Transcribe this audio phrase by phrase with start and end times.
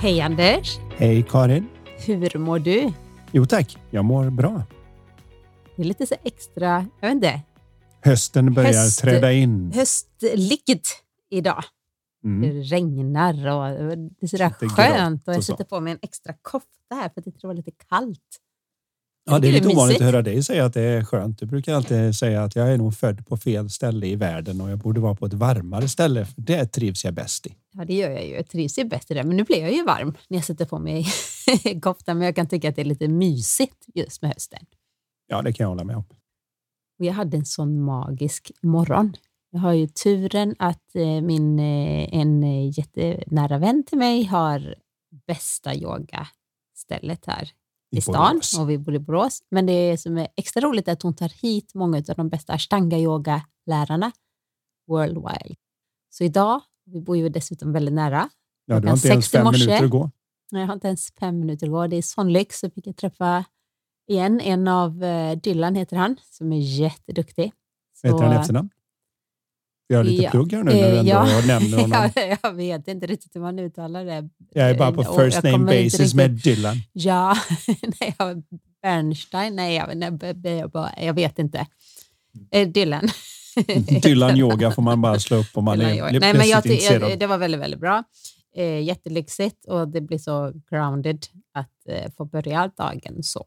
[0.00, 0.78] Hej Anders!
[0.96, 1.68] Hej Karin!
[2.06, 2.92] Hur mår du?
[3.32, 4.62] Jo tack, jag mår bra.
[5.76, 7.40] Det är lite så extra, jag vet inte.
[8.04, 9.72] Hösten börjar Höst, träda in.
[9.74, 11.64] Höstligt idag.
[12.24, 12.40] Mm.
[12.40, 16.94] Det regnar och det är sådär skönt och jag sätter på mig en extra kofta
[16.94, 18.40] här för att det var lite kallt.
[19.30, 21.38] Ja, det är lite ovanligt att höra dig säga att det är skönt.
[21.38, 24.70] Du brukar alltid säga att jag är nog född på fel ställe i världen och
[24.70, 26.24] jag borde vara på ett varmare ställe.
[26.24, 27.56] För det trivs jag bäst i.
[27.72, 28.34] Ja, det gör jag ju.
[28.34, 29.22] Jag trivs ju bättre där.
[29.22, 31.06] Men nu blir jag ju varm när jag sätter på mig
[31.82, 32.18] koftan.
[32.18, 34.66] Men jag kan tycka att det är lite mysigt just med hösten.
[35.26, 36.04] Ja, det kan jag hålla med om.
[36.98, 39.16] Och jag hade en sån magisk morgon.
[39.50, 44.74] Jag har ju turen att eh, min, eh, en jättenära vän till mig har
[45.26, 47.52] bästa yogastället här
[47.98, 49.42] i stan och vi bor i Borås.
[49.50, 52.52] Men det som är extra roligt är att hon tar hit många av de bästa
[52.52, 54.12] ashtanga-yoga-lärarna
[54.86, 55.54] worldwide.
[56.10, 58.28] Så idag, vi bor ju dessutom väldigt nära.
[58.66, 60.10] Ja, du har inte ens fem minuter att gå.
[60.52, 61.86] Nej, jag har inte ens fem minuter att gå.
[61.86, 62.58] Det är sån lyx.
[62.58, 63.44] Så fick jag träffa
[64.08, 67.52] igen en av eh, Dylan, heter han, som är jätteduktig.
[68.02, 68.70] Vad heter han i efternamn?
[69.94, 70.30] Har lite ja.
[70.30, 71.40] plugg här nu när du eh, ändå ja.
[71.46, 72.10] nämner honom.
[72.14, 74.28] jag, jag vet inte riktigt hur man uttalar det.
[74.52, 76.14] Jag är bara på first name basis riktigt...
[76.14, 76.76] med Dylan.
[76.92, 77.36] Ja,
[78.00, 78.16] nej,
[78.82, 80.64] Bernstein, nej, jag, nej,
[81.06, 81.66] jag vet inte.
[82.50, 83.08] Eh, Dylan.
[84.02, 87.26] Dylan yoga får man bara slå upp om man är Nej, men jag, jag, Det
[87.26, 88.04] var väldigt, väldigt bra.
[88.56, 93.44] Eh, jättelyxigt och det blir så grounded att eh, få börja dagen så.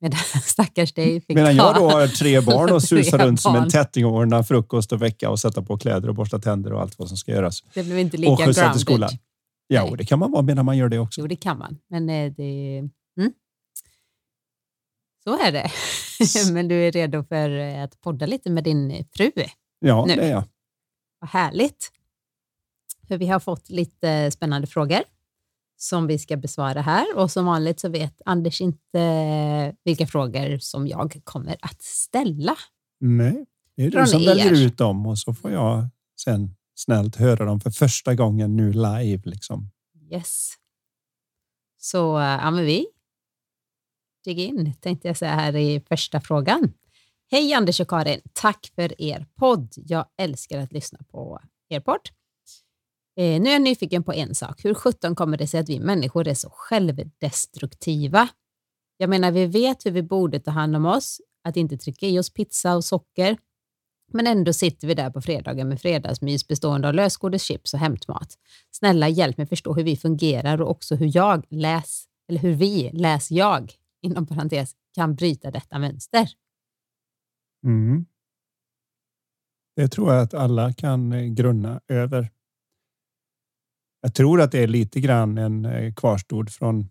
[0.00, 3.70] Medan stackars dig fick Medan jag då har tre barn och susar runt som en
[3.70, 6.98] tätting och ordnar frukost och väcka och sätta på kläder och borsta tänder och allt
[6.98, 7.62] vad som ska göras.
[7.74, 8.72] Det blev inte lika och grounded.
[8.72, 9.10] till skolan.
[9.66, 11.20] Ja, och det kan man vara medan man gör det också.
[11.20, 11.78] Jo, det kan man.
[11.88, 12.78] Men eh, det...
[13.18, 13.32] Mm.
[15.24, 15.70] Så är det.
[16.52, 19.30] Men du är redo för eh, att podda lite med din fru?
[19.78, 20.14] Ja, nu.
[20.14, 20.44] det är jag.
[21.20, 21.92] Vad härligt.
[23.08, 25.02] För vi har fått lite spännande frågor
[25.80, 30.86] som vi ska besvara här och som vanligt så vet Anders inte vilka frågor som
[30.86, 32.56] jag kommer att ställa.
[33.00, 33.46] Nej,
[33.76, 34.26] det är du som er.
[34.26, 35.88] väljer ut dem och så får jag
[36.20, 39.22] sen snällt höra dem för första gången nu live.
[39.24, 39.70] Liksom.
[40.12, 40.52] Yes.
[41.80, 42.86] Så ja, men vi
[44.24, 46.72] dig in, tänkte jag säga här i första frågan.
[47.30, 48.20] Hej Anders och Karin!
[48.32, 49.74] Tack för er podd.
[49.76, 52.08] Jag älskar att lyssna på er podd.
[53.18, 54.64] Eh, nu är jag nyfiken på en sak.
[54.64, 58.28] Hur sjutton kommer det sig att vi människor är så självdestruktiva?
[58.96, 62.18] Jag menar, vi vet hur vi borde ta hand om oss, att inte trycka i
[62.18, 63.36] oss pizza och socker,
[64.12, 68.38] men ändå sitter vi där på fredagen med fredagsmys bestående av lösgodis, chips och hämtmat.
[68.70, 72.90] Snälla hjälp mig förstå hur vi fungerar och också hur jag läs, eller hur vi,
[72.92, 76.28] läs jag, inom parentes, kan bryta detta mönster.
[77.64, 78.06] Mm.
[79.76, 82.30] Det tror jag att alla kan eh, grunna över.
[84.00, 86.88] Jag tror att det är lite grann en eh, kvarstod från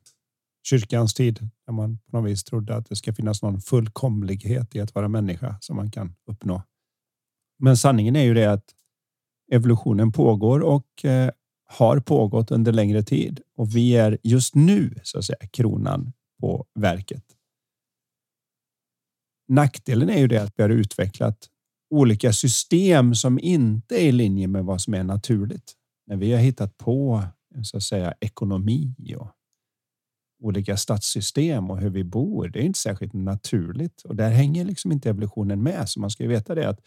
[0.63, 4.79] kyrkans tid när man på något vis trodde att det ska finnas någon fullkomlighet i
[4.79, 6.63] att vara människa som man kan uppnå.
[7.59, 8.65] Men sanningen är ju det att
[9.51, 11.29] evolutionen pågår och eh,
[11.65, 16.65] har pågått under längre tid och vi är just nu så att säga kronan på
[16.75, 17.23] verket.
[19.47, 21.49] Nackdelen är ju det att vi har utvecklat
[21.89, 25.73] olika system som inte är i linje med vad som är naturligt
[26.07, 27.23] när vi har hittat på
[27.63, 29.31] så att säga ekonomi och
[30.39, 32.47] olika statssystem och hur vi bor.
[32.47, 35.89] Det är inte särskilt naturligt och där hänger liksom inte evolutionen med.
[35.89, 36.79] Så man ska ju veta det att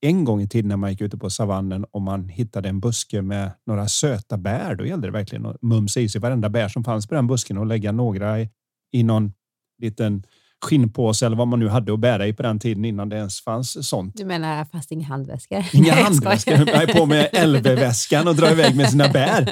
[0.00, 3.22] en gång i tiden när man gick ute på savannen och man hittade en buske
[3.22, 6.84] med några söta bär, då gällde det verkligen att mumsa i sig varenda bär som
[6.84, 8.50] fanns på den busken och lägga några i,
[8.92, 9.32] i någon
[9.78, 10.22] liten
[10.64, 13.40] skinnpåse eller vad man nu hade att bära i på den tiden innan det ens
[13.40, 14.16] fanns sånt.
[14.16, 15.64] Du menar fast inga handväskor?
[15.72, 16.54] Inga nej, handväskor.
[16.54, 19.42] Jag är på med LV-väskan och drar iväg med sina bär.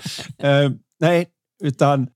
[0.44, 1.26] Uh, nej,
[1.62, 2.08] utan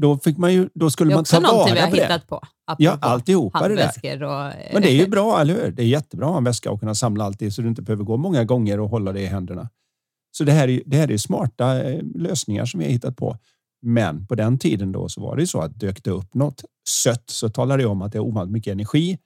[0.00, 1.74] då fick man ju, då skulle man ta vara på det.
[1.74, 2.42] Det är också vi har hittat på.
[2.78, 4.22] Ja, alltihopa det där.
[4.22, 5.70] Och, Men det är ju bra, eller hur?
[5.70, 7.82] Det är jättebra att ha en väska och kunna samla allt det så du inte
[7.82, 9.68] behöver gå många gånger och hålla det i händerna.
[10.30, 13.38] Så det här är, det här är smarta eh, lösningar som vi har hittat på.
[13.86, 17.30] Men på den tiden då så var det så att dök det upp något sött
[17.30, 19.18] så talar det om att det är ovanligt mycket energi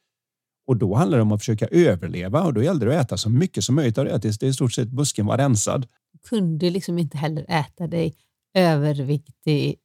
[0.67, 3.31] och då handlar det om att försöka överleva och då gällde det att äta så
[3.31, 5.87] mycket som möjligt av det tills det i stort sett busken var rensad.
[6.29, 8.15] kunde liksom inte heller äta dig
[8.55, 9.77] överviktig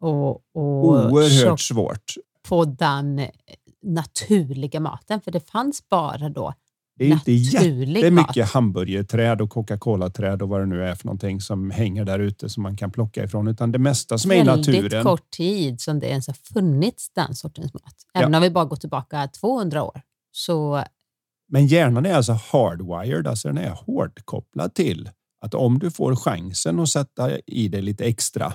[0.00, 2.14] och, och Oerhört svårt.
[2.48, 3.26] på den
[3.82, 6.54] naturliga maten, för det fanns bara då
[6.98, 8.50] Det är inte jättemycket mat.
[8.50, 12.62] hamburgerträd och Coca-Cola-träd och vad det nu är för någonting som hänger där ute som
[12.62, 15.04] man kan plocka ifrån, utan det mesta som är i Väldigt naturen.
[15.04, 17.94] kort tid som det ens har funnits den sortens mat.
[18.14, 20.00] Även om vi bara går tillbaka 200 år.
[20.32, 20.84] Så
[21.48, 25.10] Men hjärnan är alltså hardwired, alltså den är hårdkopplad till
[25.40, 28.52] att om du får chansen att sätta i det lite extra,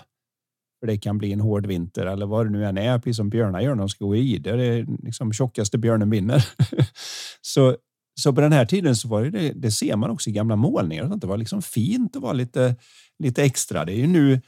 [0.79, 3.29] för det kan bli en hård vinter eller vad det nu än är, precis som
[3.29, 6.45] björnar gör när de ska gå i, det är liksom tjockaste björnen vinner.
[7.41, 7.75] så,
[8.19, 10.55] så på den här tiden så var det, det, det ser man också i gamla
[10.55, 12.75] målningar, att det var liksom fint att vara lite,
[13.19, 13.85] lite extra.
[13.85, 14.41] Det är ju nu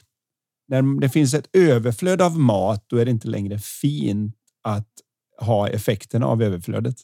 [0.68, 4.88] när det finns ett överflöd av mat, då är det inte längre fint att
[5.40, 6.96] ha effekterna av överflödet.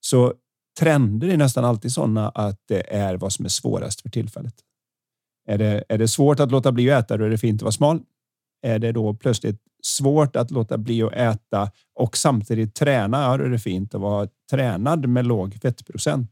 [0.00, 0.34] Så
[0.80, 4.54] trender är nästan alltid sådana att det är vad som är svårast för tillfället.
[5.48, 7.62] Är det, är det svårt att låta bli att äta, då är det fint att
[7.62, 8.02] vara smal.
[8.62, 13.44] Är det då plötsligt svårt att låta bli att äta och samtidigt träna, ja, då
[13.44, 16.30] är det fint att vara tränad med låg fettprocent.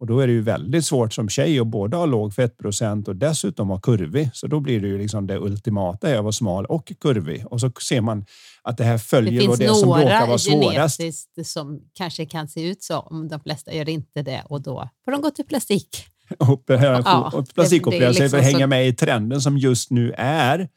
[0.00, 3.16] Och då är det ju väldigt svårt som tjej att både ha låg fettprocent och
[3.16, 4.30] dessutom vara kurvig.
[4.34, 7.44] Så då blir det ju liksom det ultimata är att vara smal och kurvig.
[7.46, 8.24] Och så ser man
[8.62, 10.98] att det här det följer då finns det som råkar några vara svårast.
[11.00, 14.88] genetiskt som kanske kan se ut så, om de flesta gör inte det och då
[15.04, 16.04] får de gå till plastik.
[16.38, 19.58] operation, Ja, och plastikoperera det- det sig för att liksom hänga med i trenden som
[19.58, 20.68] just nu är.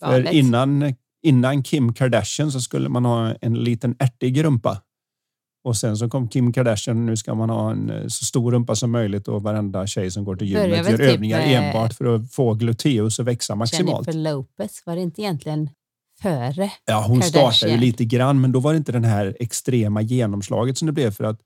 [0.00, 4.82] För innan, innan Kim Kardashian så skulle man ha en liten ärtig rumpa.
[5.68, 7.06] Och sen så kom Kim Kardashian.
[7.06, 10.24] Nu ska man ha en eh, så stor rumpa som möjligt och varenda tjej som
[10.24, 14.06] går till gymmet gör typ övningar enbart för att få gluteus att växa maximalt.
[14.06, 15.70] Jennifer Lopez, var det inte egentligen
[16.22, 16.70] före?
[16.84, 17.80] Ja, hon startade ju Kardashian.
[17.80, 21.24] lite grann, men då var det inte den här extrema genomslaget som det blev för
[21.24, 21.40] att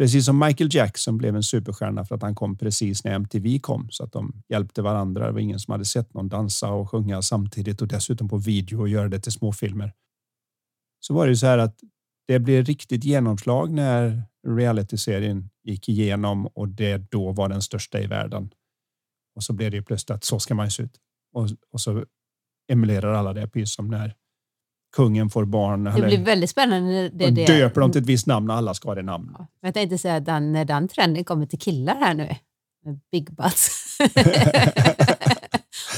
[0.00, 3.88] precis som Michael Jackson blev en superstjärna för att han kom precis när MTV kom
[3.90, 5.26] så att de hjälpte varandra.
[5.26, 8.80] Det var ingen som hade sett någon dansa och sjunga samtidigt och dessutom på video
[8.80, 9.92] och göra det till småfilmer.
[11.00, 11.76] Så var det ju så här att
[12.30, 18.06] det blev riktigt genomslag när realityserien gick igenom och det då var den största i
[18.06, 18.50] världen.
[19.36, 20.96] Och så blev det ju plötsligt att så ska man ju se ut.
[21.34, 22.04] Och, och så
[22.72, 24.14] emulerar alla det, precis som när
[24.96, 25.84] kungen får barn.
[25.84, 27.08] Det blir väldigt spännande.
[27.08, 29.36] Det, det, döper dem till ett visst namn och alla ska ha det namn.
[29.38, 32.36] Ja, Jag tänkte säga att den, när den trenden kommer till killar här nu,
[32.84, 33.98] med big butts.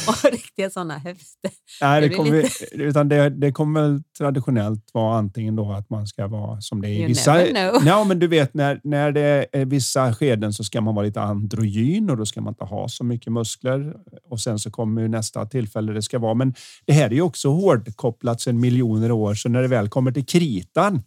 [0.09, 1.51] och riktiga sådana höfter.
[1.81, 6.27] Nej, det kommer, utan det, det kommer väl traditionellt vara antingen då att man ska
[6.27, 7.47] vara som det är i vissa...
[7.87, 11.21] Ja, men du vet när, när det är vissa skeden så ska man vara lite
[11.21, 13.97] androgyn och då ska man inte ha så mycket muskler.
[14.31, 16.35] Och sen så kommer ju nästa tillfälle det ska vara.
[16.35, 16.55] Men
[16.87, 20.27] det här är ju också hårdkopplat sedan miljoner år, så när det väl kommer till
[20.27, 21.03] kritan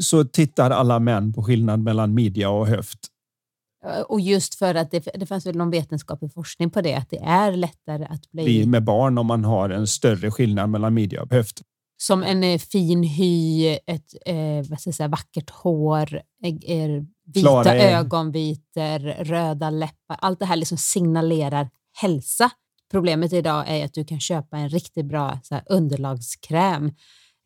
[0.00, 2.98] så tittar alla män på skillnad mellan midja och höft.
[4.08, 7.18] Och just för att det, det fanns väl någon vetenskaplig forskning på det, att det
[7.18, 11.22] är lättare att bli bli med barn om man har en större skillnad mellan midja
[11.22, 11.62] och höft.
[12.02, 17.02] som en eh, fin hy, ett eh, vad ska jag säga, vackert hår, eh, eh,
[17.34, 20.16] vita Klara ögonvitor, röda läppar.
[20.20, 22.50] Allt det här liksom signalerar hälsa.
[22.90, 26.92] Problemet idag är att du kan köpa en riktigt bra så här, underlagskräm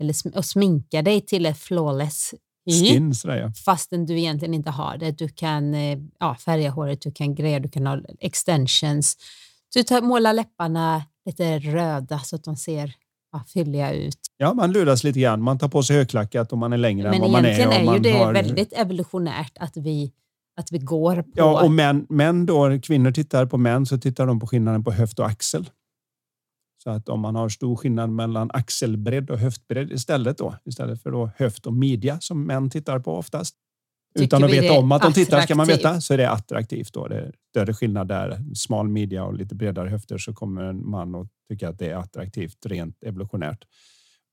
[0.01, 2.35] eller, och sminka dig till ett flawless
[2.71, 3.53] Skin, sådär ja.
[3.65, 5.11] fastän du egentligen inte har det.
[5.19, 9.17] Du kan eh, ja, färga håret, du kan greja, du kan ha extensions.
[9.75, 12.93] Du tar, målar läpparna lite röda så att de ser
[13.33, 14.19] ja, fylliga ut.
[14.37, 15.43] Ja, man luras lite grann.
[15.43, 17.49] Man tar på sig högklackat om man är längre än Men vad man är.
[17.49, 20.13] egentligen och är, ju det har- väldigt evolutionärt att vi,
[20.61, 21.31] att vi går på...
[21.35, 24.93] Ja, och män, män då, kvinnor tittar på män så tittar de på skillnaden på
[24.93, 25.71] höft och axel.
[26.83, 31.11] Så att om man har stor skillnad mellan axelbredd och höftbredd istället då, istället för
[31.11, 33.57] då höft och midja som män tittar på oftast.
[34.15, 36.93] Tycker Utan att veta om att de tittar ska man veta så är det attraktivt.
[36.93, 37.09] Då.
[37.09, 41.15] Det är större skillnad där, smal midja och lite bredare höfter så kommer en man
[41.15, 43.65] att tycka att det är attraktivt rent evolutionärt.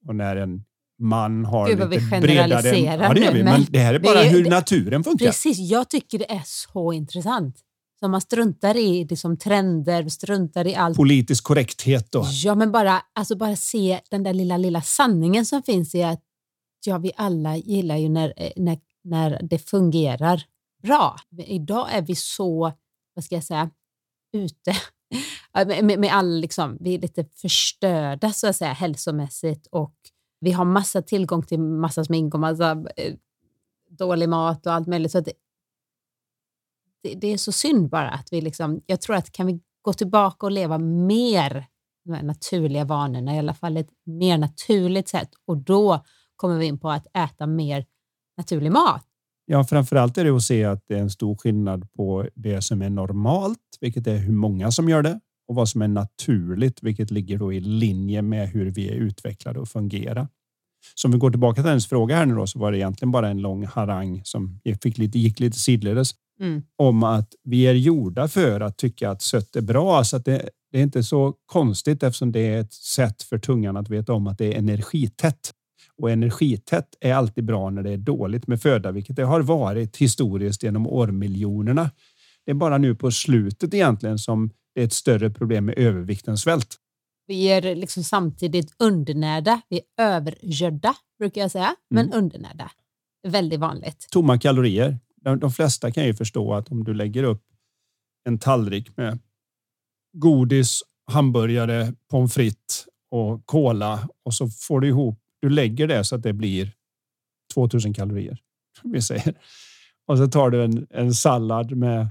[0.08, 0.64] Och när en
[1.00, 2.80] man har Gud, lite bredare...
[2.80, 5.26] Ja, det gör vi, men men det här är bara är- hur naturen funkar.
[5.26, 7.60] Precis, jag tycker det är så intressant.
[8.00, 10.98] Så man struntar i liksom, trender, struntar i allt.
[10.98, 12.26] Politisk korrekthet då.
[12.44, 16.24] Ja, men bara, alltså bara se den där lilla, lilla sanningen som finns i att
[16.86, 20.44] ja, vi alla gillar ju när, eh, när, när det fungerar
[20.84, 21.16] bra.
[21.30, 22.72] Men idag är vi så,
[23.14, 23.70] vad ska jag säga,
[24.34, 24.76] ute
[25.84, 29.96] med, med all, liksom, vi är lite förstörda så att säga hälsomässigt och
[30.40, 33.14] vi har massa tillgång till massa smink och massa eh,
[33.90, 35.12] dålig mat och allt möjligt.
[35.12, 35.28] Så att
[37.04, 40.46] det, är så synd bara att vi liksom, jag tror att kan vi gå tillbaka
[40.46, 41.66] och leva mer
[42.06, 46.04] med naturliga vanorna, i alla fall ett mer naturligt sätt och då
[46.36, 47.86] kommer vi in på att äta mer
[48.38, 49.04] naturlig mat.
[49.46, 52.82] Ja, framförallt är det att se att det är en stor skillnad på det som
[52.82, 57.12] är normalt, vilket är hur många som gör det och vad som är naturligt, vilket
[57.12, 60.28] ligger då i linje med hur vi är utvecklade och fungerar.
[60.96, 63.12] Så om vi går tillbaka till hennes fråga här nu då, så var det egentligen
[63.12, 66.64] bara en lång harang som fick lite, gick lite sidledes mm.
[66.76, 70.04] om att vi är gjorda för att tycka att sött är bra.
[70.04, 73.78] Så att det, det är inte så konstigt eftersom det är ett sätt för tungan
[73.78, 75.54] att veta om att det är energitätt.
[75.98, 79.98] Och energitätt är alltid bra när det är dåligt med föda, vilket det har varit
[79.98, 81.92] historiskt genom årmiljonerna.
[82.46, 86.28] Det är bara nu på slutet egentligen som det är ett större problem med övervikt
[86.28, 86.76] än svält.
[87.28, 89.62] Vi är liksom samtidigt undernärda.
[89.70, 92.18] Vi är övergödda, brukar jag säga, men mm.
[92.18, 92.72] undernärda.
[93.28, 94.08] Väldigt vanligt.
[94.12, 95.00] Tomma kalorier.
[95.36, 97.44] De, flesta kan ju förstå att om du lägger upp
[98.26, 99.20] en tallrik med
[100.18, 100.82] godis,
[101.12, 105.20] hamburgare, pommes frites och cola och så får du ihop.
[105.42, 106.72] Du lägger det så att det blir
[107.54, 108.40] 2000 kalorier.
[108.84, 109.38] Vi säger.
[110.08, 112.10] Och så tar du en, en sallad med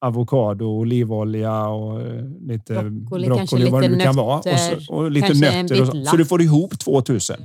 [0.00, 4.38] avokado, olivolja och eh, lite broccoli, broccoli vad det nu kan vara.
[4.38, 5.84] Och, så, och lite nötter.
[5.84, 7.36] Så, så du får ihop 2000.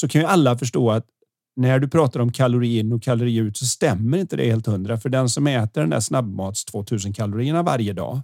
[0.00, 1.06] Så kan ju alla förstå att
[1.60, 4.98] när du pratar om kalori in och kalori ut så stämmer inte det helt hundra.
[4.98, 8.20] För den som äter den där snabbmats 2000 kalorierna varje dag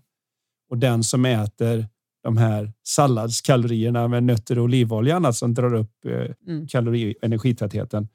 [0.71, 1.87] och den som äter
[2.23, 6.66] de här salladskalorierna med nötter och olivolja annat som drar upp eh, mm.
[6.69, 8.09] kalori energitätheten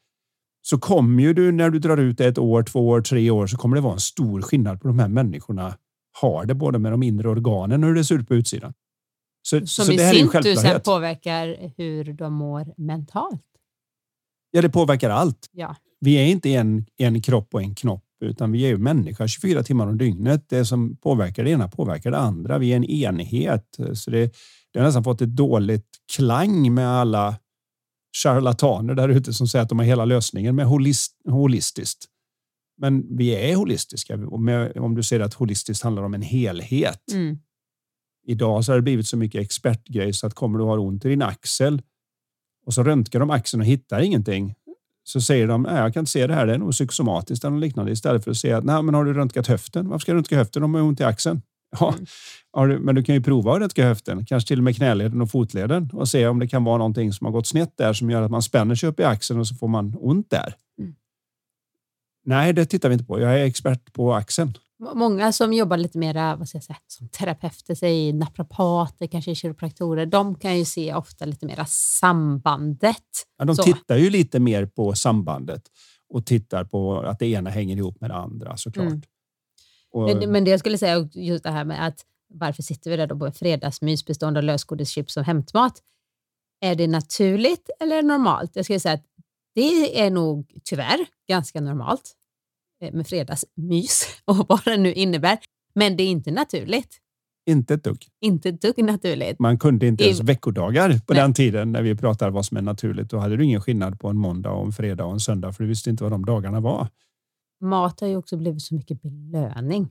[0.62, 3.48] så kommer ju du när du drar ut det ett år, två år, tre år
[3.48, 5.78] så kommer det vara en stor skillnad på de här människorna
[6.22, 8.74] har det både med de inre organen och hur det ser ut på utsidan.
[9.42, 13.51] Så, Som så i sin tur påverkar hur de mår mentalt.
[14.52, 15.50] Ja, det påverkar allt.
[15.52, 15.76] Ja.
[16.00, 19.64] Vi är inte en, en kropp och en knopp, utan vi är ju människa 24
[19.64, 20.50] timmar om dygnet.
[20.50, 22.58] Det som påverkar det ena påverkar det andra.
[22.58, 23.78] Vi är en enhet.
[23.94, 24.34] Så det,
[24.74, 27.36] det har nästan fått ett dåligt klang med alla
[28.24, 32.06] charlataner där ute som säger att de har hela lösningen med holist, holistiskt.
[32.78, 34.16] Men vi är holistiska.
[34.16, 37.12] Om du säger att holistiskt handlar om en helhet.
[37.12, 37.38] Mm.
[38.28, 41.10] Idag så har det blivit så mycket expertgrej så att kommer du ha ont i
[41.10, 41.82] din axel
[42.66, 44.54] och så röntgar de axeln och hittar ingenting.
[45.04, 47.58] Så säger de, nej, jag kan inte se det här, det är nog psykosomatiskt eller
[47.58, 47.92] liknande.
[47.92, 49.90] Istället för att säga, nej, men har du röntgat höften?
[49.90, 51.42] Varför ska du röntga höften om du har ont i axeln?
[52.54, 52.82] Ja, mm.
[52.82, 55.90] men du kan ju prova att röntga höften, kanske till och med knäleden och fotleden
[55.94, 58.32] och se om det kan vara någonting som har gått snett där som gör att
[58.32, 60.56] man spänner sig upp i axeln och så får man ont där.
[60.80, 60.96] Mm.
[62.26, 63.20] Nej, det tittar vi inte på.
[63.20, 64.54] Jag är expert på axeln.
[64.94, 70.06] Många som jobbar lite mer vad ska jag säga, som terapeuter, säg naprapater, kanske kiropraktorer,
[70.06, 73.28] de kan ju se ofta lite mera sambandet.
[73.38, 73.64] Ja, de så.
[73.64, 75.64] tittar ju lite mer på sambandet
[76.10, 78.88] och tittar på att det ena hänger ihop med det andra såklart.
[78.88, 79.02] Mm.
[79.92, 80.04] Och...
[80.04, 83.08] Men, men det jag skulle säga, just det här med att varför sitter vi där
[83.08, 85.74] då på fredagsmys bestående av lösgodis, chips och hämtmat?
[86.62, 88.56] Är det naturligt eller normalt?
[88.56, 89.06] Jag skulle säga att
[89.56, 92.16] det är nog tyvärr ganska normalt
[92.92, 95.38] med fredagsmys och vad det nu innebär.
[95.76, 96.98] Men det är inte naturligt.
[97.46, 98.06] Inte ett dugg.
[98.22, 99.40] Inte ett dugg naturligt.
[99.40, 101.22] Man kunde inte ens veckodagar på Nej.
[101.22, 103.10] den tiden när vi pratade vad som är naturligt.
[103.10, 105.64] Då hade du ingen skillnad på en måndag, och en fredag och en söndag för
[105.64, 106.88] du visste inte vad de dagarna var
[107.62, 109.90] mat har ju också blivit så mycket belöning.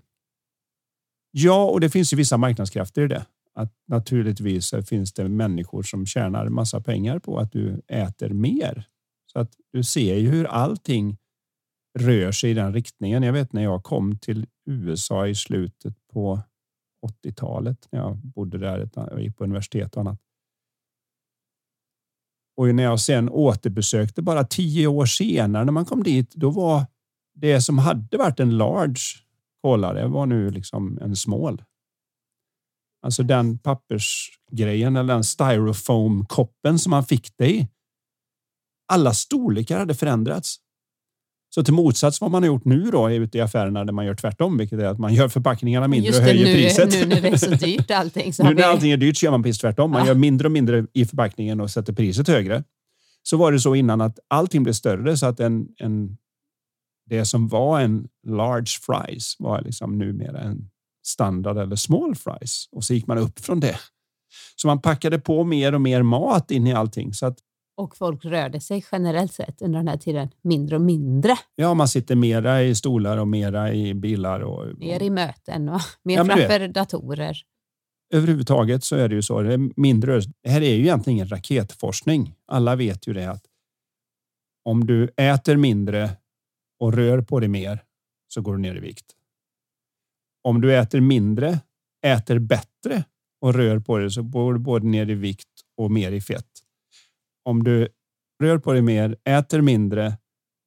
[1.31, 3.27] Ja, och det finns ju vissa marknadskrafter i det.
[3.55, 8.87] Att naturligtvis finns det människor som tjänar massa pengar på att du äter mer.
[9.33, 11.17] Så att du ser ju hur allting
[11.99, 13.23] rör sig i den riktningen.
[13.23, 16.41] Jag vet när jag kom till USA i slutet på
[17.25, 20.21] 80-talet när jag bodde där, och gick på universitet och annat.
[22.57, 26.87] Och när jag sen återbesökte bara tio år senare när man kom dit, då var
[27.35, 29.01] det som hade varit en large
[29.63, 31.65] kolare var nu liksom en small.
[33.03, 37.69] Alltså den pappersgrejen eller den styrofoam koppen som man fick det i.
[38.93, 40.57] Alla storlekar hade förändrats.
[41.55, 44.15] Så till motsats vad man har gjort nu då ute i affärerna där man gör
[44.15, 46.93] tvärtom, vilket är att man gör förpackningarna mindre och höjer nu, priset.
[46.93, 48.33] Nu när det är så dyrt allting.
[48.33, 49.91] Så nu när allting är dyrt så gör man precis tvärtom.
[49.91, 50.07] Man ja.
[50.07, 52.65] gör mindre och mindre i förpackningen och sätter priset högre.
[53.23, 56.17] Så var det så innan att allting blev större så att en, en
[57.07, 60.71] det som var en large fries var liksom numera en
[61.07, 63.77] standard eller small fries och så gick man upp från det.
[64.57, 67.39] Så man packade på mer och mer mat in i allting så att
[67.81, 71.37] och folk rörde sig generellt sett under den här tiden mindre och mindre.
[71.55, 74.41] Ja, man sitter mera i stolar och mera i bilar.
[74.41, 77.37] Och, mer i möten och mer ja, framför datorer.
[78.15, 79.43] Överhuvudtaget så är det ju så.
[79.43, 82.35] Det, är mindre, det här är ju egentligen ingen raketforskning.
[82.47, 83.45] Alla vet ju det att
[84.65, 86.11] om du äter mindre
[86.81, 87.85] och rör på dig mer
[88.29, 89.07] så går du ner i vikt.
[90.43, 91.59] Om du äter mindre,
[92.07, 93.05] äter bättre
[93.41, 96.50] och rör på dig så går du både ner i vikt och mer i fett.
[97.45, 97.89] Om du
[98.43, 100.17] rör på dig mer, äter mindre,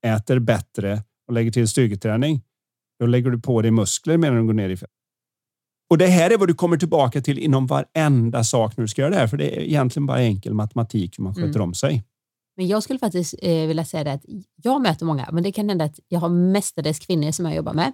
[0.05, 2.41] äter bättre och lägger till styrketräning,
[2.99, 4.89] då lägger du på dig muskler medan du går ner i fett.
[5.89, 9.01] Och det här är vad du kommer tillbaka till inom varenda sak när du ska
[9.01, 11.61] göra det här, för det är egentligen bara enkel matematik hur man sköter mm.
[11.61, 12.03] om sig.
[12.57, 14.25] Men jag skulle faktiskt eh, vilja säga det att
[14.55, 17.73] jag möter många, men det kan hända att jag har mestadels kvinnor som jag jobbar
[17.73, 17.93] med,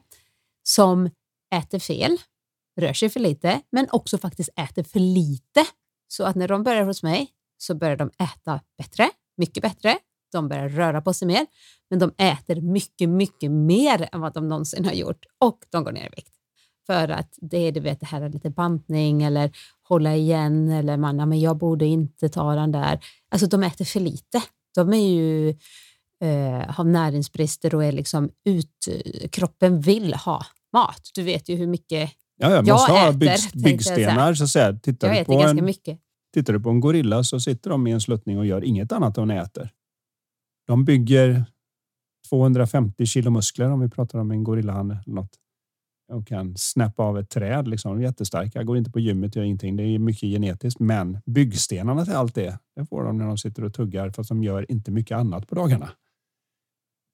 [0.63, 1.09] som
[1.55, 2.17] äter fel,
[2.79, 5.65] rör sig för lite, men också faktiskt äter för lite.
[6.07, 7.27] Så att när de börjar hos mig
[7.61, 9.97] så börjar de äta bättre, mycket bättre.
[10.31, 11.45] De börjar röra på sig mer,
[11.89, 15.91] men de äter mycket, mycket mer än vad de någonsin har gjort och de går
[15.91, 16.33] ner i vikt.
[16.85, 19.51] För att det är du vet, det här är lite bantning eller
[19.83, 22.99] hålla igen eller man, men jag borde inte ta den där.
[23.29, 24.41] Alltså de äter för lite.
[24.75, 25.49] De är ju,
[26.23, 28.87] eh, har näringsbrister och är liksom ut,
[29.31, 31.09] kroppen vill ha mat.
[31.13, 34.33] Du vet ju hur mycket ja, jag, måste jag ha bygg, byggstenar.
[34.33, 34.73] Så att säga.
[34.73, 35.99] Tittar jag äter ganska en, mycket.
[36.33, 39.17] Tittar du på en gorilla så sitter de i en sluttning och gör inget annat
[39.17, 39.69] än äter.
[40.67, 41.45] De bygger
[42.29, 45.39] 250 kilo muskler om vi pratar om en gorillahane eller något
[46.11, 47.67] och kan snäppa av ett träd.
[47.67, 47.91] Liksom.
[47.91, 48.63] De är jättestarka.
[48.63, 49.75] Går inte på gymmet, gör ingenting.
[49.75, 53.63] Det är mycket genetiskt, men byggstenarna till allt det, det får de när de sitter
[53.63, 55.89] och tuggar fast de gör inte mycket annat på dagarna.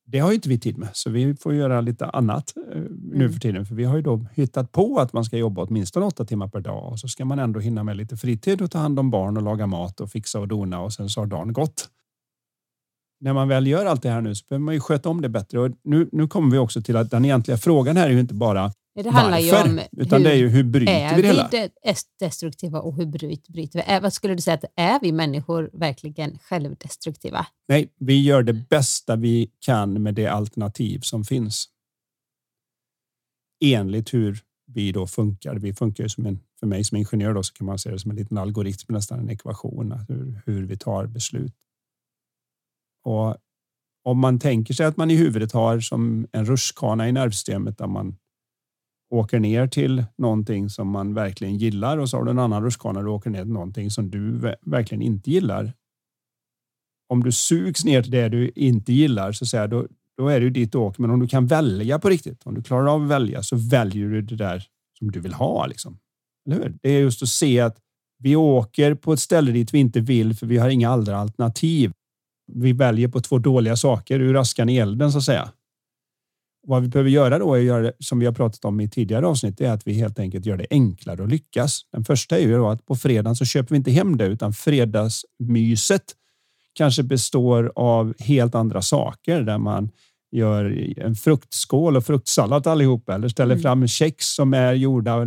[0.08, 2.82] Det har inte vi tid med, så vi får göra lite annat eh,
[3.12, 3.34] nu mm.
[3.34, 3.66] för tiden.
[3.66, 6.60] För vi har ju då hittat på att man ska jobba åtminstone åtta timmar per
[6.60, 9.38] dag och så ska man ändå hinna med lite fritid och ta hand om barn
[9.38, 11.90] och laga mat och fixa och dona och sen så har dagen gått
[13.20, 15.30] när man väl gör allt det här nu så behöver man ju sköta om det
[15.30, 15.60] bättre.
[15.60, 18.34] Och nu, nu kommer vi också till att den egentliga frågan här är ju inte
[18.34, 18.72] bara
[19.04, 21.48] det handlar varför, ju om utan hur, det är ju hur bryter vi det hela?
[21.48, 24.00] Är vi destruktiva och hur bryter, vi?
[24.02, 27.46] vad skulle du säga, att är vi människor verkligen självdestruktiva?
[27.68, 31.70] Nej, vi gör det bästa vi kan med det alternativ som finns.
[33.64, 35.56] Enligt hur vi då funkar.
[35.56, 38.00] Vi funkar ju som en, för mig som ingenjör då, så kan man se det
[38.00, 41.54] som en liten algoritm, nästan en ekvation, hur, hur vi tar beslut.
[43.04, 43.38] Och
[44.04, 47.88] om man tänker sig att man i huvudet har som en rutschkana i nervsystemet där
[47.88, 48.18] man
[49.16, 53.02] åker ner till någonting som man verkligen gillar och så har du en annan rutschkana
[53.02, 55.74] du åker ner till någonting som du verkligen inte gillar.
[57.10, 60.44] Om du sugs ner till det du inte gillar så säger då, då är det
[60.44, 61.02] ju dit du åker.
[61.02, 64.10] Men om du kan välja på riktigt, om du klarar av att välja så väljer
[64.10, 64.68] du det där
[65.00, 65.66] som du vill ha.
[65.66, 65.98] Liksom.
[66.48, 66.78] Eller hur?
[66.82, 67.78] Det är just att se att
[68.20, 71.92] vi åker på ett ställe dit vi inte vill för vi har inga andra alternativ
[72.54, 75.52] vi väljer på två dåliga saker ur askan i elden så att säga.
[76.68, 78.90] Vad vi behöver göra då är att göra det, som vi har pratat om i
[78.90, 81.82] tidigare avsnitt, det är att vi helt enkelt gör det enklare att lyckas.
[81.92, 84.54] Den första är ju då att på fredagen så köper vi inte hem det utan
[84.54, 86.04] fredagsmyset
[86.74, 89.90] kanske består av helt andra saker där man
[90.32, 93.62] gör en fruktskål och fruktsallad allihopa eller ställer mm.
[93.62, 95.26] fram kex som är gjorda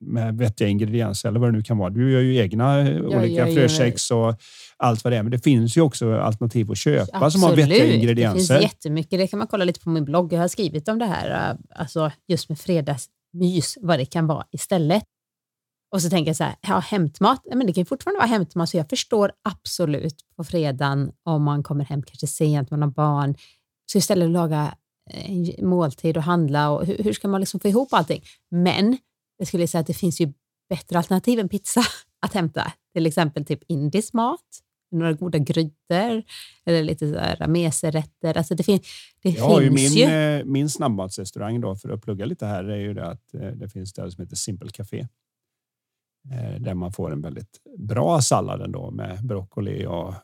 [0.00, 1.90] med vettiga ingredienser eller vad det nu kan vara.
[1.90, 4.34] Du gör ju egna jag olika frökex och
[4.76, 5.22] allt vad det är.
[5.22, 7.32] Men det finns ju också alternativ att köpa Absolut.
[7.32, 8.54] som har vettiga ingredienser.
[8.54, 9.18] Det finns jättemycket.
[9.18, 10.32] Det kan man kolla lite på min blogg.
[10.32, 15.02] Jag har skrivit om det här, alltså just med fredagsmys, vad det kan vara istället.
[15.92, 18.76] Och så tänker jag så här, ja, hämtmat, men det kan fortfarande vara hämtmat, så
[18.76, 23.34] jag förstår absolut på fredagen om man kommer hem kanske sent, man har barn,
[23.92, 24.74] så istället laga
[25.10, 28.22] en måltid och handla och hur, hur ska man liksom få ihop allting?
[28.50, 28.98] Men
[29.38, 30.32] jag skulle säga att det finns ju
[30.68, 31.80] bättre alternativ än pizza
[32.26, 32.72] att hämta.
[32.94, 36.22] Till exempel typ indisk mat, några goda grytor
[36.66, 38.38] eller lite meserätter.
[38.38, 38.80] Alltså det, fin
[39.22, 40.14] det har finns min, ju.
[40.14, 43.68] Eh, min snabbmatsrestaurang då, för att plugga lite här, är ju det att eh, det
[43.68, 45.06] finns det som heter Simple Café.
[46.32, 50.14] Eh, där man får en väldigt bra sallad ändå med broccoli och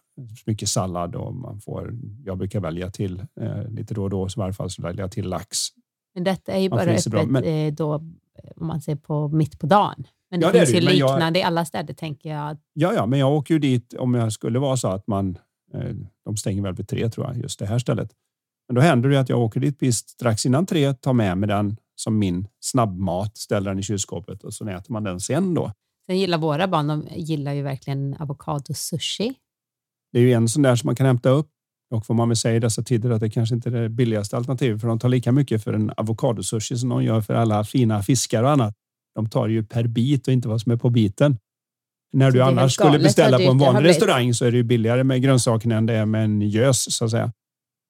[0.46, 1.94] mycket sallad och man får.
[2.24, 3.27] Jag brukar välja till
[3.68, 5.59] lite då och då, så i varje fall så väljer jag till lax.
[6.14, 7.94] Men detta är ju bara öppet Men, då,
[8.57, 10.07] om man ser på mitt på dagen.
[10.31, 12.57] Men det ja, finns det ju liknande jag, i alla städer tänker jag.
[12.72, 15.38] Ja, ja, men jag åker ju dit om jag skulle vara så att man.
[15.74, 18.11] Eh, de stänger väl vid tre tror jag, just det här stället.
[18.68, 21.48] Men då händer det att jag åker dit precis strax innan tre, tar med mig
[21.48, 25.72] den som min snabbmat, ställer den i kylskåpet och så äter man den sen då.
[26.07, 29.35] Sen gillar våra barn, de gillar ju verkligen avokado-sushi.
[30.14, 31.48] Det är ju en sån där som man kan hämta upp
[31.90, 34.37] och får man väl säga i dessa tider att det kanske inte är det billigaste
[34.37, 38.03] alternativet för de tar lika mycket för en avokadosushi som de gör för alla fina
[38.03, 38.74] fiskar och annat.
[39.14, 41.38] De tar ju per bit och inte vad som är på biten.
[42.12, 45.22] När du annars skulle beställa på en vanlig restaurang så är det ju billigare med
[45.22, 47.33] grönsakerna än det är med en gös så att säga.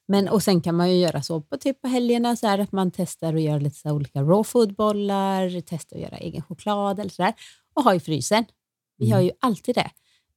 [0.08, 2.72] Men och sen kan man ju göra så på typ på helgerna så här att
[2.72, 7.10] man testar och gör lite så olika raw food-bollar, testar att göra egen choklad eller
[7.10, 7.34] så där
[7.74, 8.44] och ha i frysen.
[8.98, 9.16] Vi mm.
[9.16, 9.90] har ju alltid det.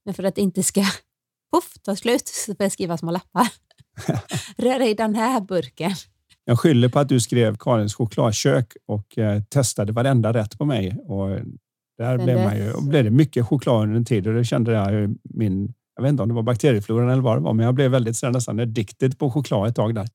[0.04, 0.84] Men för att det inte ska
[1.52, 3.48] puff, ta slut så får jag skriva små lappar.
[4.56, 5.92] Rör i den här burken.
[6.44, 10.96] Jag skyller på att du skrev Karins chokladkök och eh, testade varenda rätt på mig.
[11.04, 11.28] Och
[11.98, 14.72] där blev, man ju, och blev det mycket choklad under en tid och det kände
[14.72, 17.74] jag min, jag vet inte om det var bakteriefloran eller vad det var, men jag
[17.74, 20.08] blev väldigt så nästan addicted på choklad ett tag där.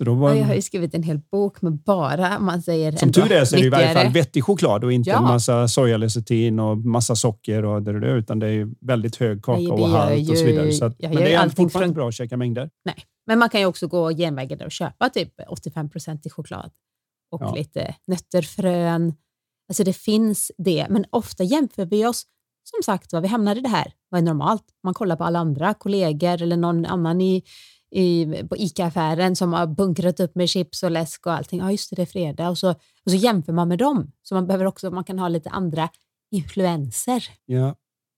[0.00, 3.32] Var, Ja, jag har ju skrivit en hel bok med bara, man säger som tur
[3.32, 5.16] är så är det i varje fall vettig choklad och inte Ja.
[5.16, 9.66] en massa sojalecitin och massa socker och det, det, utan det är väldigt hög Nej,
[9.66, 10.72] kakaohalt och så vidare.
[10.72, 12.70] Så att, jag men det är fortfarande från- bra att käka mängder.
[13.26, 16.70] Men man kan ju också gå genvägen och köpa typ 85% i choklad
[17.30, 17.54] och Ja.
[17.54, 19.14] lite nötter, frön.
[19.68, 22.22] Alltså det finns det, men ofta jämför vi oss.
[22.70, 23.92] Som sagt vad vi hamnar i det här.
[24.08, 24.62] Vad är normalt?
[24.84, 27.42] Man kollar på alla andra kollegor eller någon annan i,
[27.90, 31.60] i, på ICA-affären som har bunkrat upp med chips och läsk och allting.
[31.60, 32.50] Ja, just det, det är fredag.
[32.50, 32.70] Och så,
[33.04, 34.12] och så jämför man med dem.
[34.22, 35.88] Så man behöver också, man kan ha lite andra
[36.30, 37.24] influenser.
[37.46, 37.74] Ja,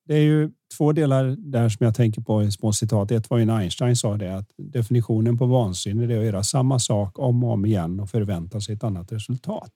[0.07, 3.11] det är ju två delar där som jag tänker på i små citat.
[3.11, 6.78] Ett var ju när Einstein sa det att definitionen på vansinne är att göra samma
[6.78, 9.72] sak om och om igen och förvänta sig ett annat resultat.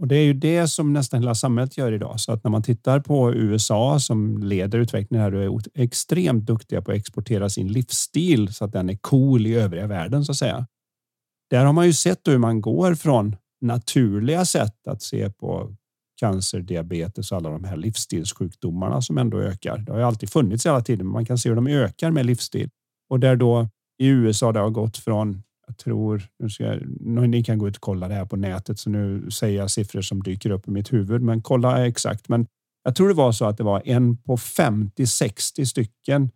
[0.00, 2.20] Och det är ju det som nästan hela samhället gör idag.
[2.20, 6.82] Så att när man tittar på USA som leder utvecklingen här och är extremt duktiga
[6.82, 10.38] på att exportera sin livsstil så att den är cool i övriga världen så att
[10.38, 10.66] säga.
[11.50, 15.74] Där har man ju sett hur man går från naturliga sätt att se på
[16.20, 19.78] cancer, diabetes och alla de här livsstilssjukdomarna som ändå ökar.
[19.78, 22.26] Det har ju alltid funnits hela tiden, men man kan se hur de ökar med
[22.26, 22.70] livsstil.
[23.10, 27.44] Och där då i USA det har gått från, jag tror, nu ska jag, ni
[27.44, 30.22] kan gå ut och kolla det här på nätet, så nu säger jag siffror som
[30.22, 32.28] dyker upp i mitt huvud, men kolla exakt.
[32.28, 32.46] Men
[32.82, 36.30] jag tror det var så att det var en på 50-60 stycken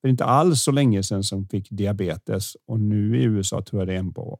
[0.00, 3.88] för inte alls så länge sedan som fick diabetes och nu i USA tror jag
[3.88, 4.38] det är en på,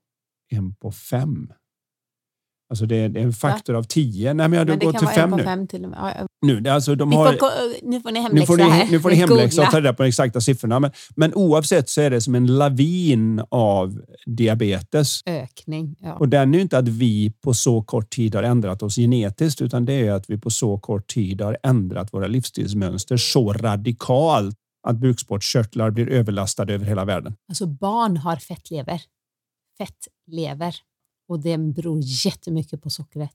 [0.51, 1.53] en på fem.
[2.71, 4.35] Alltså det är, det är en faktor av tio.
[4.35, 5.43] Nej, men jag Men det kan till fem nu.
[5.43, 5.83] fem till.
[5.83, 6.27] Ja, ja.
[6.47, 6.69] nu.
[6.69, 8.89] Alltså, de har, får, nu får ni hemläxa ni, här.
[8.91, 10.81] nu får ni hemläxa och ta reda på de exakta siffrorna.
[10.81, 15.21] Men, men oavsett så är det som en lavin av diabetes.
[15.27, 15.97] Ökning.
[16.01, 16.15] Ja.
[16.15, 19.63] Och den är ju inte att vi på så kort tid har ändrat oss genetiskt,
[19.63, 24.57] utan det är att vi på så kort tid har ändrat våra livsstilsmönster så radikalt
[24.89, 27.35] att bukspottkörtlar blir överlastade över hela världen.
[27.49, 29.03] Alltså barn har fettlever.
[29.79, 30.75] Fettlever.
[31.31, 33.35] Och det beror jättemycket på sockret.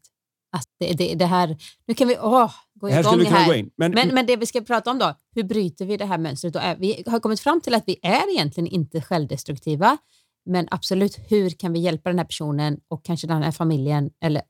[0.52, 3.48] Alltså det, det, det här, nu kan vi åh, gå här igång här.
[3.48, 3.72] gå in.
[3.78, 6.56] Men, Men, men det vi ska prata om då, hur bryter vi det här mönstret?
[6.56, 9.98] Är, vi har kommit fram till att vi är egentligen inte självdestruktiva,
[10.46, 14.42] men absolut, hur kan vi hjälpa den här personen och kanske den här familjen eller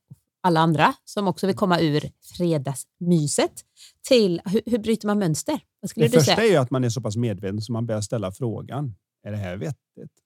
[0.41, 3.53] alla andra som också vill komma ur fredagsmyset
[4.07, 5.59] till hur, hur bryter man mönster?
[5.95, 6.47] Det första säga?
[6.47, 8.95] är ju att man är så pass medveten så man börjar ställa frågan.
[9.23, 10.24] Är det här vettigt?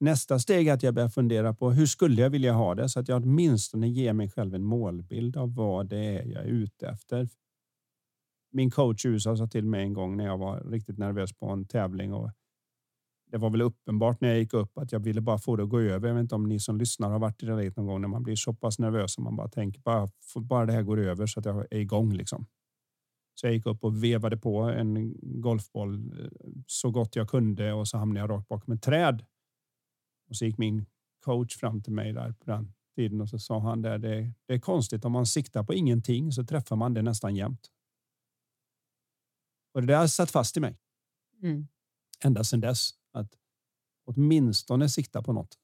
[0.00, 3.00] Nästa steg är att jag börjar fundera på hur skulle jag vilja ha det så
[3.00, 6.88] att jag åtminstone ger mig själv en målbild av vad det är jag är ute
[6.88, 7.28] efter.
[8.52, 11.50] Min coach i USA sa till mig en gång när jag var riktigt nervös på
[11.50, 12.30] en tävling och
[13.30, 15.68] det var väl uppenbart när jag gick upp att jag ville bara få det att
[15.68, 16.08] gå över.
[16.08, 18.08] Jag vet inte om ni som lyssnar har varit i det läget någon gång när
[18.08, 21.26] man blir så pass nervös och man bara tänker bara, bara det här går över
[21.26, 22.46] så att jag är igång liksom.
[23.34, 26.30] Så jag gick upp och vevade på en golfboll eh,
[26.66, 29.24] så gott jag kunde och så hamnade jag rakt bakom ett träd.
[30.30, 30.86] Och så gick min
[31.24, 34.54] coach fram till mig där på den tiden och så sa han där det, det
[34.54, 37.70] är konstigt om man siktar på ingenting så träffar man det nästan jämt.
[39.74, 40.78] Och det där satt fast i mig
[41.42, 41.68] Mm.
[42.24, 43.34] ända sedan dess att
[44.04, 45.58] åtminstone sikta på något.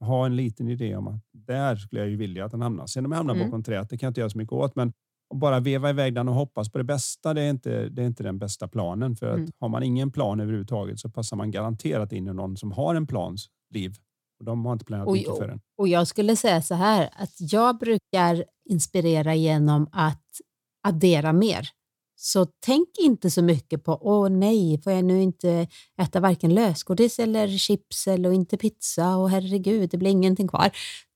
[0.00, 2.86] Ha en liten idé om att där skulle jag ju vilja att den hamnar.
[2.86, 3.46] Sen om jag hamnar Mm.
[3.46, 4.92] bakom trädet, det kan jag inte göra så mycket åt, men
[5.32, 8.06] att bara veva iväg den och hoppas på det bästa, det är inte, det är
[8.06, 9.16] inte den bästa planen.
[9.16, 9.50] För att Mm.
[9.60, 13.06] har man ingen plan överhuvudtaget så passar man garanterat in i någon som har en
[13.06, 13.94] plans liv.
[14.38, 15.60] Och de har inte planerat Oj, mycket för en.
[15.78, 20.26] Och jag skulle säga så här, att jag brukar inspirera genom att
[20.88, 21.68] addera mer.
[22.16, 25.66] Så tänk inte så mycket på, åh nej, får jag nu inte
[26.02, 30.70] äta varken lösgodis eller chips eller och inte pizza och herregud, det blir ingenting kvar.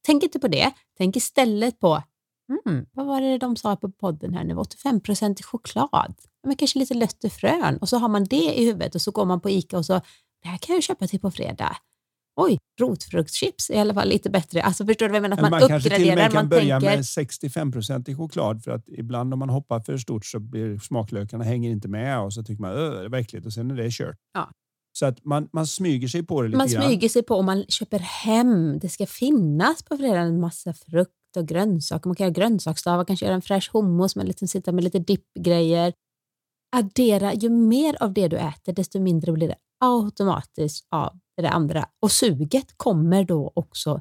[0.07, 0.73] Tänk inte på det.
[0.99, 2.03] Tänk istället på,
[2.67, 5.01] mm, vad var det de sa på podden här nu, 85
[5.39, 6.15] i choklad.
[6.47, 9.41] Men kanske lite löttefrön och så har man det i huvudet och så går man
[9.41, 10.01] på Ica och så,
[10.43, 11.77] det här kan jag köpa till på fredag.
[12.41, 14.63] Oj, rotfruktschips är i alla fall lite bättre.
[14.63, 15.37] Alltså förstår du vad jag menar?
[15.37, 18.71] Att man, man kanske till och med kan börja tänker, med 65% i choklad för
[18.71, 22.43] att ibland om man hoppar för stort så blir smaklökarna hänger inte med och så
[22.43, 24.17] tycker man öh, det är verkligt och sen är det kört.
[24.35, 24.51] Ja.
[24.99, 26.83] Så att man, man smyger sig på det lite man grann.
[26.83, 28.79] smyger sig på och man köper hem.
[28.79, 32.09] Det ska finnas på fredag en massa frukt och grönsaker.
[32.09, 35.93] Man kan göra grönsaksstavar, kanske göra en fräsch hummus med lite, sitta med lite dippgrejer.
[36.77, 41.51] Addera, ju mer av det du äter desto mindre blir det automatiskt av det där
[41.51, 41.89] andra.
[42.03, 44.01] Och suget kommer då också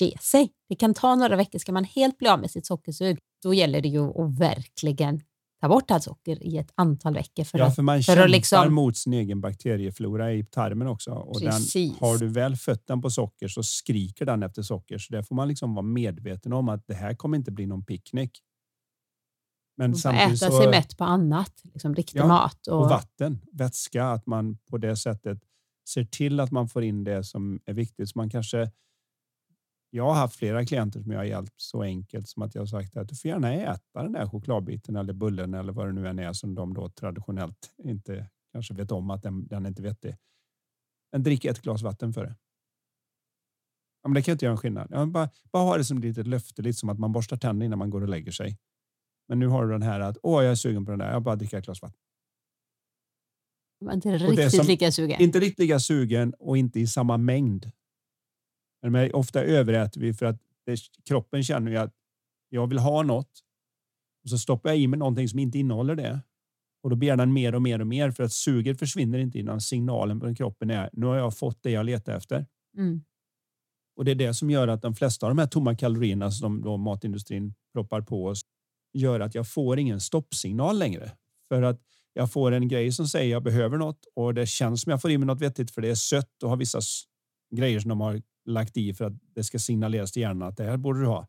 [0.00, 0.52] ge sig.
[0.68, 3.80] Det kan ta några veckor, ska man helt bli av med sitt sockersug, då gäller
[3.80, 5.20] det ju att verkligen
[5.64, 7.44] ta bort allt socker i ett antal veckor.
[7.44, 11.10] För Ja, för man för att kämpar liksom- mot sin egen bakterieflora i tarmen också.
[11.10, 11.52] Och den,
[12.00, 14.98] har du väl fött den på socker så skriker den efter socker.
[14.98, 17.84] Så där får man liksom vara medveten om att det här kommer inte bli någon
[17.84, 18.30] picknick.
[19.76, 22.66] Men man får samtidigt äta så, sig mätt på annat, liksom riktig Ja, mat.
[22.66, 25.38] och Och, vatten, vätska, att man på det sättet
[25.88, 28.08] ser till att man får in det som är viktigt.
[28.08, 28.70] Så man kanske,
[29.94, 32.66] jag har haft flera klienter som jag har hjälpt så enkelt som att jag har
[32.66, 36.08] sagt att du får gärna äta den där chokladbiten eller bullen eller vad det nu
[36.08, 39.82] än är som de då traditionellt inte kanske vet om att den, den är inte
[39.82, 40.16] vettig.
[41.12, 42.36] Men drick ett glas vatten för det.
[44.02, 44.88] Ja, men det kan inte göra en skillnad.
[44.90, 47.64] Ja, bara, bara ha det som ett litet löfte, lite som att man borstar tänderna
[47.64, 48.58] innan man går och lägger sig.
[49.28, 51.12] Men nu har du den här att åh, jag är sugen på den där.
[51.12, 52.00] Jag bara dricker ett glas vatten.
[53.80, 55.20] Man är inte riktigt lika sugen.
[55.20, 57.70] Inte riktigt lika sugen och inte i samma mängd.
[58.90, 61.94] Men ofta överäter vi för att det, kroppen känner ju att
[62.48, 63.30] jag vill ha något
[64.24, 66.20] och så stoppar jag i mig någonting som inte innehåller det.
[66.82, 69.60] Och då begär den mer och mer och mer för att suget försvinner inte innan
[69.60, 72.46] signalen på kroppen är nu har jag fått det jag letar efter.
[72.76, 73.02] Mm.
[73.96, 76.62] Och det är det som gör att de flesta av de här tomma kalorierna som
[76.62, 78.40] då matindustrin proppar på oss
[78.92, 81.12] gör att jag får ingen stoppsignal längre.
[81.48, 81.80] För att
[82.12, 85.10] jag får en grej som säger jag behöver något och det känns som jag får
[85.10, 86.80] i mig något vettigt för det är sött och har vissa
[87.54, 90.64] grejer som de har lagt i för att det ska signaleras till hjärnan att det
[90.64, 91.26] här borde du ha.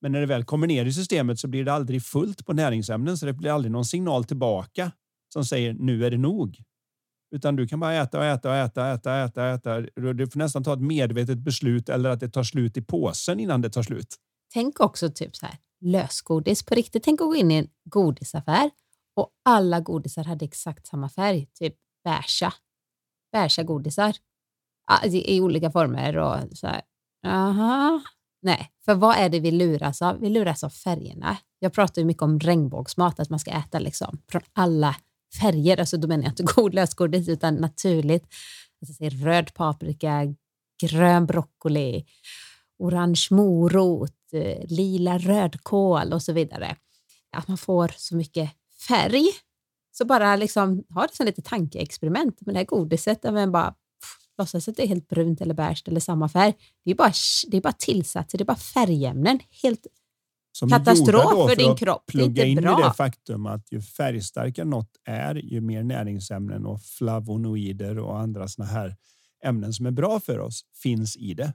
[0.00, 3.18] Men när det väl kommer ner i systemet så blir det aldrig fullt på näringsämnen
[3.18, 4.92] så det blir aldrig någon signal tillbaka
[5.32, 6.62] som säger nu är det nog.
[7.34, 9.80] Utan du kan bara äta och äta och äta, äta, äta, äta.
[10.12, 13.60] Du får nästan ta ett medvetet beslut eller att det tar slut i påsen innan
[13.60, 14.16] det tar slut.
[14.52, 17.02] Tänk också typ så här lösgodis på riktigt.
[17.02, 18.70] Tänk att gå in i en godisaffär
[19.16, 22.54] och alla godisar hade exakt samma färg, typ beiga.
[23.32, 24.16] Beiga godisar
[24.86, 26.82] Alltså, i olika former och så här.
[27.26, 28.00] Aha.
[28.42, 30.20] Nej, för vad är det vi luras av?
[30.20, 31.36] Vi luras av färgerna.
[31.58, 34.96] Jag pratar ju mycket om regnbågsmat, att man ska äta liksom från alla
[35.40, 35.80] färger.
[35.80, 38.26] Alltså då menar jag inte god lösgodis utan naturligt.
[38.80, 40.34] Alltså, röd paprika,
[40.82, 42.04] grön broccoli,
[42.78, 46.76] orange morot, eh, lila rödkål och så vidare.
[47.36, 48.50] Att man får så mycket
[48.88, 49.26] färg.
[49.92, 53.22] Så bara liksom ha det som lite tankeexperiment med det här godiset.
[53.22, 53.74] Men bara
[54.38, 56.54] låtsas att det är helt brunt eller beige eller samma färg.
[56.84, 57.12] Det är bara,
[57.48, 59.38] det är bara tillsatser, det är bara färgämnen.
[59.62, 59.86] Helt
[60.52, 62.06] som katastrof för din kropp.
[62.06, 62.80] Plugga det är in bra.
[62.80, 68.48] i det faktum att ju färgstarkare något är, ju mer näringsämnen och flavonoider och andra
[68.48, 68.96] såna här
[69.44, 71.52] ämnen som är bra för oss finns i det.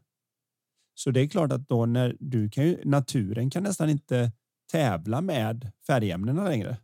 [0.95, 4.31] Så det är klart att då när du kan ju, naturen kan nästan inte
[4.71, 6.77] tävla med färgämnena längre.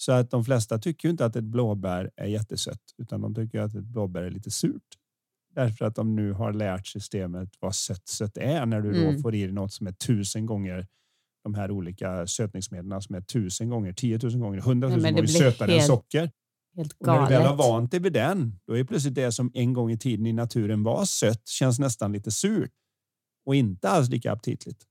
[0.00, 3.74] Så att de flesta tycker inte att ett blåbär är jättesött utan de tycker att
[3.74, 4.96] ett blåbär är lite surt.
[5.54, 9.16] Därför att de nu har lärt systemet vad sött sött är när du mm.
[9.16, 10.86] då får i dig något som är tusen gånger
[11.44, 15.86] de här olika sötningsmedlen som är tusen gånger, tiotusen gånger, hundratusen gånger sötare helt, än
[15.86, 16.30] socker.
[16.76, 19.50] Helt och när du väl har vant dig vid den, då är plötsligt det som
[19.54, 22.72] en gång i tiden i naturen var sött känns nästan lite surt
[23.46, 24.86] och inte alls lika aptitligt.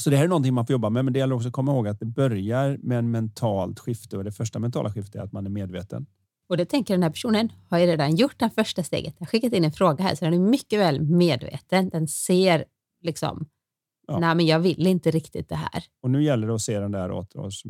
[0.00, 1.72] Så det här är någonting man får jobba med, men det gäller också att komma
[1.72, 5.32] ihåg att det börjar med en mentalt skifte och det första mentala skiftet är att
[5.32, 6.06] man är medveten.
[6.48, 9.14] Och det tänker den här personen har ju redan gjort det första steget.
[9.18, 11.88] Jag har skickat in en fråga här, så den är mycket väl medveten.
[11.88, 12.64] Den ser
[13.02, 13.46] liksom,
[14.06, 14.18] ja.
[14.18, 15.84] nej men jag vill inte riktigt det här.
[16.02, 17.62] Och nu gäller det att se den där åt oss.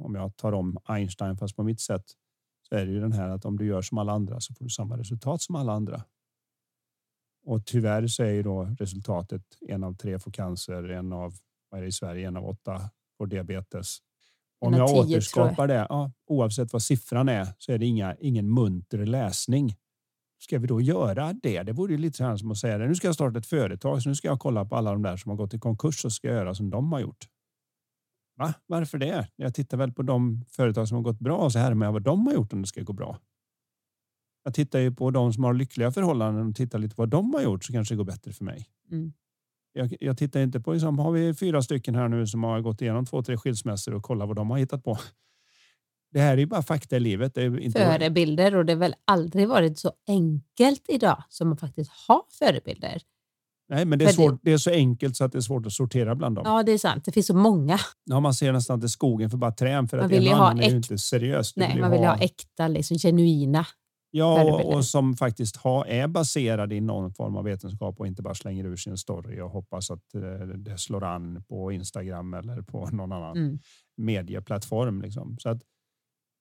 [0.00, 2.04] Om jag tar om Einstein fast på mitt sätt
[2.68, 4.64] så är det ju den här att om du gör som alla andra så får
[4.64, 6.02] du samma resultat som alla andra.
[7.44, 11.34] Och tyvärr så är ju då resultatet en av tre får cancer, en av
[11.72, 13.98] vad är det i Sverige, en av åtta får diabetes.
[14.60, 19.06] Om jag återskapar det, ja, oavsett vad siffran är, så är det inga, ingen munter
[19.06, 19.76] läsning.
[20.38, 21.62] Ska vi då göra det?
[21.62, 22.88] Det vore ju lite så som att säga det.
[22.88, 25.16] Nu ska jag starta ett företag, så nu ska jag kolla på alla de där
[25.16, 27.28] som har gått i konkurs och ska göra som de har gjort.
[28.36, 28.54] Va?
[28.66, 29.28] Varför det?
[29.36, 32.02] Jag tittar väl på de företag som har gått bra och så här med vad
[32.02, 33.18] de har gjort om det ska gå bra.
[34.44, 37.34] Jag tittar ju på de som har lyckliga förhållanden och tittar lite på vad de
[37.34, 38.68] har gjort så kanske det går bättre för mig.
[38.90, 39.12] Mm
[39.72, 42.82] jag, jag tittar inte på, liksom, har vi fyra stycken här nu som har gått
[42.82, 44.98] igenom två, tre skilsmässor och kolla vad de har hittat på.
[46.12, 47.34] Det här är ju bara fakta i livet.
[47.34, 51.60] Det är inte förebilder och det har väl aldrig varit så enkelt idag som att
[51.60, 53.02] faktiskt ha förebilder.
[53.68, 55.72] Nej, men det är, svårt, det är så enkelt så att det är svårt att
[55.72, 56.44] sortera bland dem.
[56.46, 57.04] Ja, det är sant.
[57.04, 57.78] Det finns så många.
[58.04, 60.60] Ja, man ser nästan inte skogen för bara träd för man att vill en annan
[60.60, 61.56] är ju inte seriöst.
[61.56, 63.66] Nej, man vill ha, ha äkta, liksom, genuina
[64.14, 68.22] Ja, och, och som faktiskt har, är baserad i någon form av vetenskap och inte
[68.22, 72.62] bara slänger ur sin story och hoppas att eh, det slår an på Instagram eller
[72.62, 73.58] på någon annan mm.
[73.96, 75.02] medieplattform.
[75.02, 75.36] Liksom.
[75.38, 75.62] Så att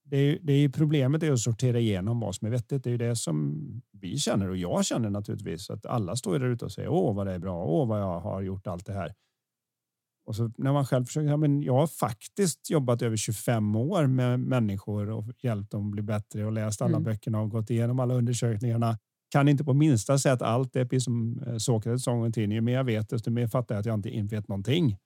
[0.04, 2.84] det är, det är problemet är att sortera igenom vad som är vettigt.
[2.84, 6.66] Det är det som vi känner och jag känner naturligtvis att alla står där ute
[6.66, 9.14] och säger åh vad det är bra, åh vad jag har gjort allt det här.
[10.26, 14.08] Och så när man själv försöker, ja, men jag har faktiskt jobbat över 25 år
[14.08, 17.04] med människor och hjälpt dem att bli bättre och läst alla mm.
[17.04, 18.98] böckerna och gått igenom alla undersökningarna.
[19.32, 20.74] Kan inte på minsta sätt allt.
[20.74, 22.52] Det är precis som eh, Sokrates sa en gång i tiden.
[22.52, 24.98] Ju mer jag vet, desto mer fattar jag att jag inte vet någonting.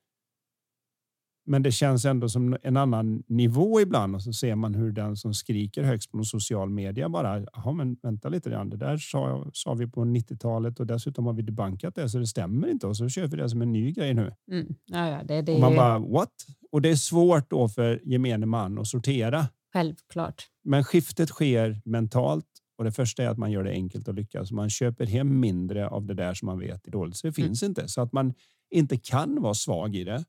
[1.45, 5.17] Men det känns ändå som en annan nivå ibland och så ser man hur den
[5.17, 9.45] som skriker högst på social media bara, jaha men vänta lite grann, det där sa,
[9.53, 12.97] sa vi på 90-talet och dessutom har vi debankat det så det stämmer inte och
[12.97, 14.33] så kör vi det som en ny grej nu.
[14.51, 14.75] Mm.
[14.85, 16.33] Ja, ja, det, det och man bara, what?
[16.71, 19.47] Och det är svårt då för gemene man att sortera.
[19.73, 20.43] Självklart.
[20.63, 22.45] Men skiftet sker mentalt
[22.77, 24.51] och det första är att man gör det enkelt att lyckas.
[24.51, 27.15] Man köper hem mindre av det där som man vet är dåligt.
[27.15, 27.47] Så det mm.
[27.47, 27.69] finns mm.
[27.69, 28.33] inte så att man
[28.69, 30.23] inte kan vara svag i det.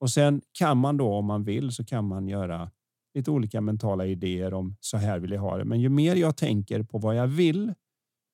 [0.00, 2.70] Och sen kan man då om man vill så kan man göra
[3.14, 5.64] lite olika mentala idéer om så här vill jag ha det.
[5.64, 7.74] Men ju mer jag tänker på vad jag vill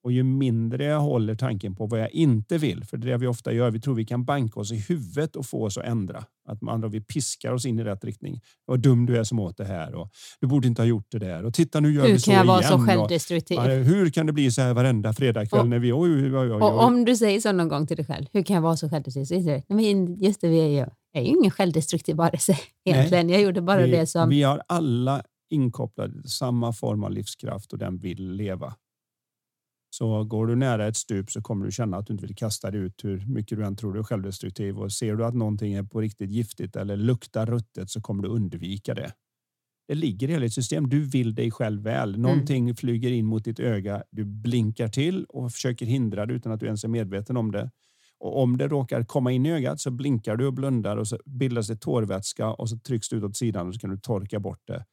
[0.07, 3.19] och ju mindre jag håller tanken på vad jag inte vill, för det är det
[3.19, 3.71] vi ofta gör.
[3.71, 6.25] Vi tror vi kan banka oss i huvudet och få oss att ändra.
[6.49, 8.41] Att man andra vi piskar oss in i rätt riktning.
[8.65, 11.19] Vad dum du är som åt det här och du borde inte ha gjort det
[11.19, 11.45] där.
[11.45, 12.41] Och titta nu gör hur vi så igen.
[12.41, 13.59] Hur kan jag vara så självdestruktiv?
[13.59, 15.93] Och, hur kan det bli så här varenda fredagkväll och, när vi...
[15.93, 16.63] Oj, oj, oj, oj.
[16.63, 18.91] Och om du säger så någon gång till dig själv, hur kan jag vara så
[18.91, 19.63] självdestruktiv?
[19.69, 23.27] Men just det, vi är ju, är ju ingen självdestruktiv varelse egentligen.
[23.27, 24.29] Nej, jag gjorde bara vi, det som...
[24.29, 28.75] Vi har alla inkopplade samma form av livskraft och den vill leva.
[29.91, 32.71] Så går du nära ett stup så kommer du känna att du inte vill kasta
[32.71, 34.79] dig ut hur mycket du än tror du är självdestruktiv.
[34.79, 38.29] Och ser du att någonting är på riktigt giftigt eller luktar ruttet så kommer du
[38.29, 39.13] undvika det.
[39.89, 40.89] Det ligger i hela ditt system.
[40.89, 42.09] Du vill dig själv väl.
[42.09, 42.23] Mm.
[42.23, 42.77] Någonting mm.
[42.77, 44.03] flyger in mot ditt öga.
[44.11, 47.71] Du blinkar till och försöker hindra det utan att du ens är medveten om det.
[48.19, 51.19] Och om det råkar komma in i ögat så blinkar du och blundar och så
[51.25, 54.41] bildas det tårvätska och så trycks du ut åt sidan och så kan du torka
[54.41, 54.85] bort det.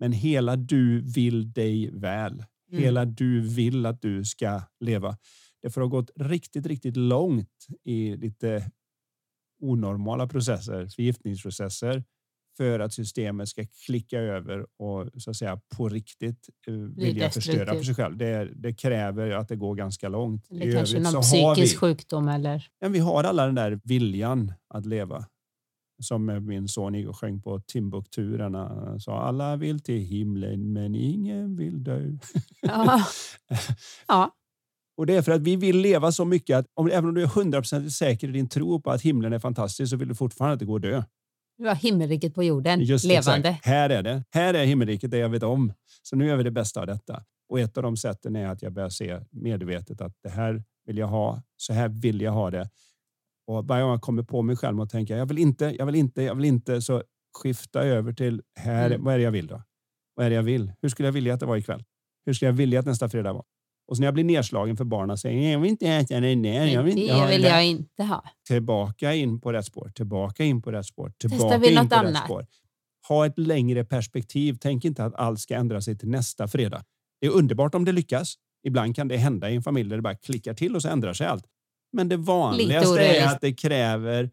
[0.00, 2.32] Men hela du vill dig väl.
[2.32, 2.82] Mm.
[2.84, 5.16] Hela du vill att du ska leva.
[5.62, 8.70] Det får ha gått riktigt, riktigt långt i lite
[9.60, 12.04] onormala processer, förgiftningsprocesser
[12.56, 17.74] för att systemet ska klicka över och så att säga på riktigt uh, vilja förstöra
[17.74, 18.16] för sig själv.
[18.16, 20.50] Det, det, kräver att det går ganska långt.
[20.50, 22.66] Eller kanske någon psykisk vi, sjukdom eller?
[22.80, 25.24] Men vi har alla den där viljan att leva
[26.02, 28.38] som min son Igor sjöng på Timbuktu.
[28.38, 32.10] Han sa alla vill till himlen men ingen vill dö.
[32.60, 33.06] Ja.
[34.08, 34.30] ja.
[34.96, 37.22] Och det är för att vi vill leva så mycket att om, även om du
[37.22, 40.52] är hundraprocentigt säker i din tro på att himlen är fantastisk så vill du fortfarande
[40.52, 41.02] inte gå och dö.
[41.62, 43.48] Du har himmelriket på jorden, Just levande.
[43.48, 43.66] Exakt.
[43.66, 44.24] Här är det.
[44.30, 45.72] Här är himmelriket, det jag vet om.
[46.02, 47.24] Så nu gör vi det bästa av detta.
[47.48, 50.98] Och ett av de sätten är att jag börjar se medvetet att det här vill
[50.98, 51.42] jag ha.
[51.56, 52.70] Så här vill jag ha det.
[53.46, 55.94] Och varje gång jag kommer på mig själv och tänker jag vill inte, jag vill
[55.94, 57.02] inte, jag vill inte, så
[57.42, 59.04] skifta över till här, mm.
[59.04, 59.62] vad är det jag vill då?
[60.14, 60.72] Vad är det jag vill?
[60.82, 61.84] Hur skulle jag vilja att det var ikväll?
[62.26, 63.44] Hur skulle jag vilja att nästa fredag var?
[63.86, 66.66] Och så när jag blir nedslagen för barnen säger jag vill inte äta den där.
[66.66, 68.24] Jag vill inte det vill jag inte ha.
[68.46, 72.14] Tillbaka in på rätt spår, tillbaka in på rätt spår, tillbaka in på annat?
[72.14, 72.46] rätt spår.
[73.08, 74.56] Ha ett längre perspektiv.
[74.60, 76.84] Tänk inte att allt ska ändra sig till nästa fredag.
[77.20, 78.34] Det är underbart om det lyckas.
[78.66, 81.12] Ibland kan det hända i en familj där det bara klickar till och så ändrar
[81.12, 81.44] sig allt.
[81.92, 84.30] Men det vanligaste är att det kräver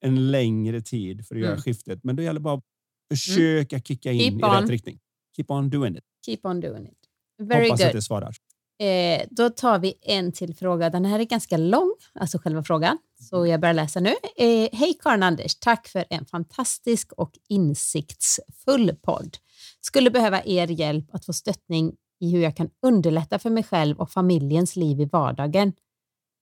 [0.00, 1.50] en längre tid för att mm.
[1.50, 2.04] göra skiftet.
[2.04, 2.64] Men då gäller det bara att
[3.10, 3.82] försöka mm.
[3.82, 4.62] kicka in Keep i on.
[4.62, 4.98] rätt riktning.
[5.36, 6.04] Keep on doing it.
[6.26, 6.98] Keep on doing it.
[7.38, 7.86] Very Hoppas good.
[7.86, 8.34] att det svarar.
[8.78, 10.90] Eh, då tar vi en till fråga.
[10.90, 12.98] Den här är ganska lång, alltså själva frågan.
[13.20, 14.14] Så jag börjar läsa nu.
[14.36, 19.36] Eh, Hej Karin Anders, tack för en fantastisk och insiktsfull podd.
[19.80, 24.00] Skulle behöva er hjälp att få stöttning i hur jag kan underlätta för mig själv
[24.00, 25.72] och familjens liv i vardagen.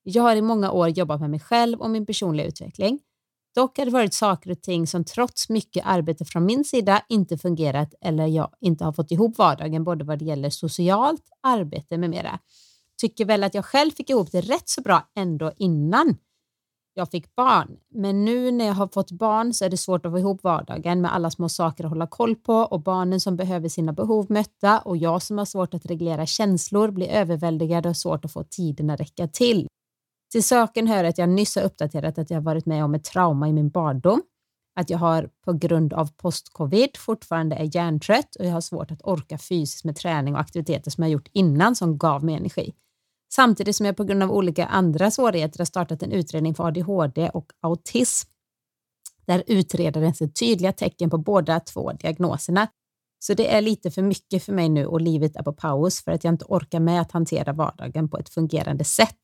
[0.02, 3.00] Jag har i många år jobbat med mig själv och min personliga utveckling.
[3.54, 7.38] Dock har det varit saker och ting som trots mycket arbete från min sida inte
[7.38, 12.10] fungerat eller jag inte har fått ihop vardagen både vad det gäller socialt, arbete med
[12.10, 12.38] mera.
[13.00, 16.16] Tycker väl att jag själv fick ihop det rätt så bra ändå innan
[16.94, 17.76] jag fick barn.
[17.94, 21.00] Men nu när jag har fått barn så är det svårt att få ihop vardagen
[21.00, 24.78] med alla små saker att hålla koll på och barnen som behöver sina behov mötta
[24.78, 28.90] och jag som har svårt att reglera känslor blir överväldigad och svårt att få tiden
[28.90, 29.68] att räcka till.
[30.32, 33.48] Till saken hör att jag nyss har uppdaterat att jag varit med om ett trauma
[33.48, 34.22] i min barndom,
[34.80, 39.02] att jag har på grund av post-covid fortfarande är hjärntrött och jag har svårt att
[39.04, 42.72] orka fysiskt med träning och aktiviteter som jag gjort innan som gav mig energi.
[43.32, 47.30] Samtidigt som jag på grund av olika andra svårigheter har startat en utredning för ADHD
[47.30, 48.28] och autism
[49.26, 52.68] där utredaren ser tydliga tecken på båda två diagnoserna.
[53.18, 56.12] Så det är lite för mycket för mig nu och livet är på paus för
[56.12, 59.18] att jag inte orkar med att hantera vardagen på ett fungerande sätt.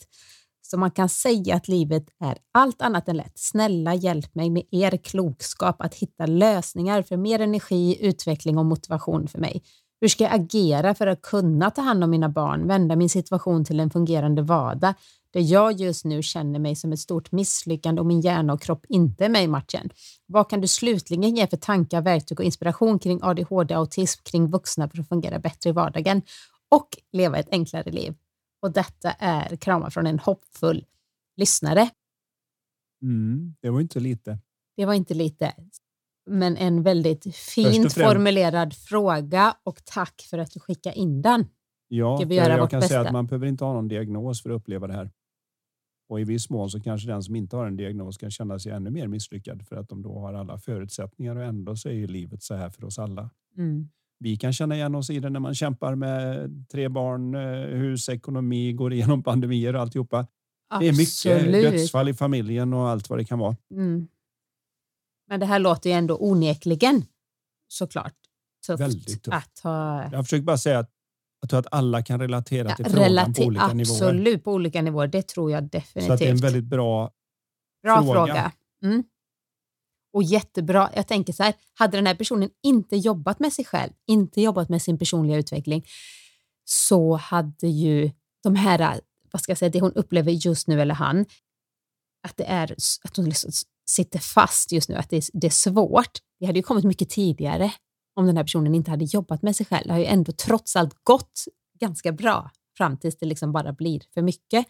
[0.70, 3.32] Så man kan säga att livet är allt annat än lätt.
[3.34, 9.28] Snälla hjälp mig med er klokskap att hitta lösningar för mer energi, utveckling och motivation
[9.28, 9.62] för mig.
[10.00, 13.64] Hur ska jag agera för att kunna ta hand om mina barn, vända min situation
[13.64, 14.94] till en fungerande vardag
[15.32, 18.84] där jag just nu känner mig som ett stort misslyckande och min hjärna och kropp
[18.88, 19.90] inte är med i matchen?
[20.26, 24.88] Vad kan du slutligen ge för tankar, verktyg och inspiration kring ADHD, autism, kring vuxna
[24.88, 26.22] för att fungera bättre i vardagen
[26.70, 28.14] och leva ett enklare liv?
[28.62, 30.84] Och detta är kramar från en hoppfull
[31.36, 31.90] lyssnare.
[33.02, 34.38] Mm, det var inte lite.
[34.76, 35.54] Det var inte lite,
[36.26, 41.46] men en väldigt fint formulerad fråga och tack för att du skickade in den.
[41.88, 43.08] Ja, vi för göra jag kan säga bästa?
[43.08, 45.10] att man behöver inte ha någon diagnos för att uppleva det här.
[46.08, 48.72] Och i viss mån så kanske den som inte har en diagnos kan känna sig
[48.72, 52.06] ännu mer misslyckad för att de då har alla förutsättningar och ändå så är ju
[52.06, 53.30] livet så här för oss alla.
[53.56, 53.88] Mm.
[54.20, 57.40] Vi kan känna igen oss i det när man kämpar med tre barn, eh,
[57.78, 60.26] hus, ekonomi, går igenom pandemier och alltihopa.
[60.80, 61.62] Det är mycket Absolut.
[61.72, 63.56] dödsfall i familjen och allt vad det kan vara.
[63.70, 64.08] Mm.
[65.28, 67.04] Men det här låter ju ändå onekligen
[67.68, 68.14] såklart
[68.66, 69.28] tufft, Väldigt tufft.
[69.36, 70.90] att ha Jag försöker bara säga att
[71.40, 73.80] jag tror att alla kan relatera till Ja, frågan relati- på olika nivåer.
[73.80, 75.06] Absolut, på olika nivåer.
[75.06, 76.12] Det tror jag definitivt.
[76.12, 77.10] Så det är en väldigt bra
[77.82, 78.14] Bra fråga.
[78.14, 78.52] fråga.
[78.82, 79.04] Mm.
[80.18, 80.90] Och jättebra.
[80.94, 84.68] Jag tänker så här, hade den här personen inte jobbat med sig själv, inte jobbat
[84.68, 85.86] med sin personliga utveckling,
[86.64, 88.10] så hade ju
[88.42, 89.00] de här,
[89.32, 91.26] vad ska jag säga, det hon upplever just nu, eller han,
[92.28, 93.50] att det är, att hon liksom
[93.88, 96.18] sitter fast just nu, att det är, det är svårt.
[96.40, 97.72] Det hade ju kommit mycket tidigare
[98.14, 99.86] om den här personen inte hade jobbat med sig själv.
[99.86, 101.44] Det har ju ändå trots allt gått
[101.80, 104.66] ganska bra fram tills det liksom bara blir för mycket.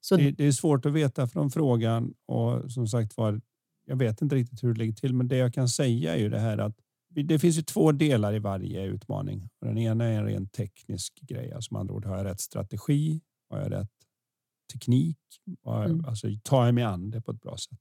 [0.00, 3.40] Så Det, det är svårt att veta från frågan och som sagt var,
[3.86, 6.28] jag vet inte riktigt hur det ligger till, men det jag kan säga är ju
[6.28, 6.76] det här att
[7.08, 9.48] det finns ju två delar i varje utmaning.
[9.60, 13.20] Den ena är en rent teknisk grej, alltså med andra ord, har jag rätt strategi?
[13.50, 13.90] Har jag rätt
[14.72, 15.18] teknik?
[15.62, 16.04] Har jag, Mm.
[16.04, 17.78] Alltså tar jag mig an det på ett bra sätt?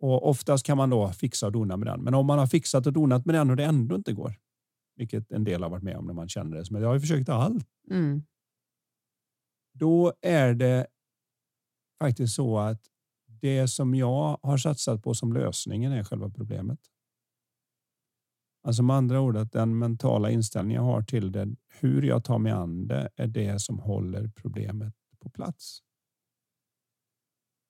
[0.00, 2.02] Och oftast kan man då fixa och dona med den.
[2.02, 4.34] Men om man har fixat och donat med den och det ändå inte går,
[4.96, 7.00] vilket en del har varit med om när man känner det som jag har ju
[7.00, 8.22] försökt allt mm,
[9.78, 10.86] då är det
[12.02, 12.80] faktiskt så att
[13.46, 16.78] det som jag har satsat på som lösningen är själva problemet.
[18.62, 22.38] Alltså med andra ord att den mentala inställning jag har till det, hur jag tar
[22.38, 25.82] mig an det, är det som håller problemet på plats.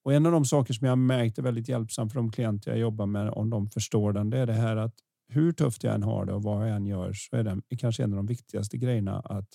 [0.05, 2.71] Och en av de saker som jag har märkt är väldigt hjälpsam för de klienter
[2.71, 4.95] jag jobbar med, om de förstår den, det är det här att
[5.29, 8.05] hur tufft jag än har det och vad jag än gör så är det kanske
[8.05, 9.49] en av de viktigaste grejerna att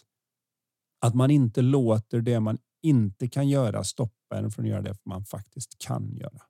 [1.01, 5.05] att man inte låter det man inte kan göra stoppa en från att göra det
[5.05, 6.41] man faktiskt kan göra.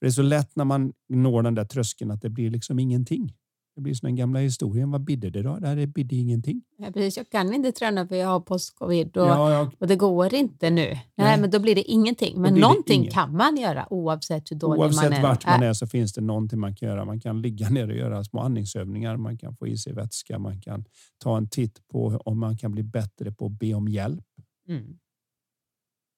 [0.00, 3.36] Det är så lätt när man når den där tröskeln att det blir liksom ingenting.
[3.74, 4.90] Det blir som den gamla historien.
[4.90, 5.56] Vad bidde det då?
[5.56, 6.62] Det bidde ingenting.
[6.78, 7.16] ja, precis.
[7.16, 10.70] Jag kan inte träna för jag har post-covid och, Ja, jag, och det går inte
[10.70, 10.86] nu.
[10.86, 11.40] Nej, Nej.
[11.40, 12.40] men då blir det ingenting.
[12.40, 13.12] Men någonting inget.
[13.12, 15.22] kan man göra oavsett hur dålig oavsett man är.
[15.22, 17.04] vart man är så finns det någonting man kan göra.
[17.04, 19.16] Man kan ligga ner och göra små andningsövningar.
[19.16, 20.38] Man kan få i sig vätska.
[20.38, 20.84] Man kan
[21.18, 24.26] ta en titt på om man kan bli bättre på att be om hjälp.
[24.68, 24.98] Mm.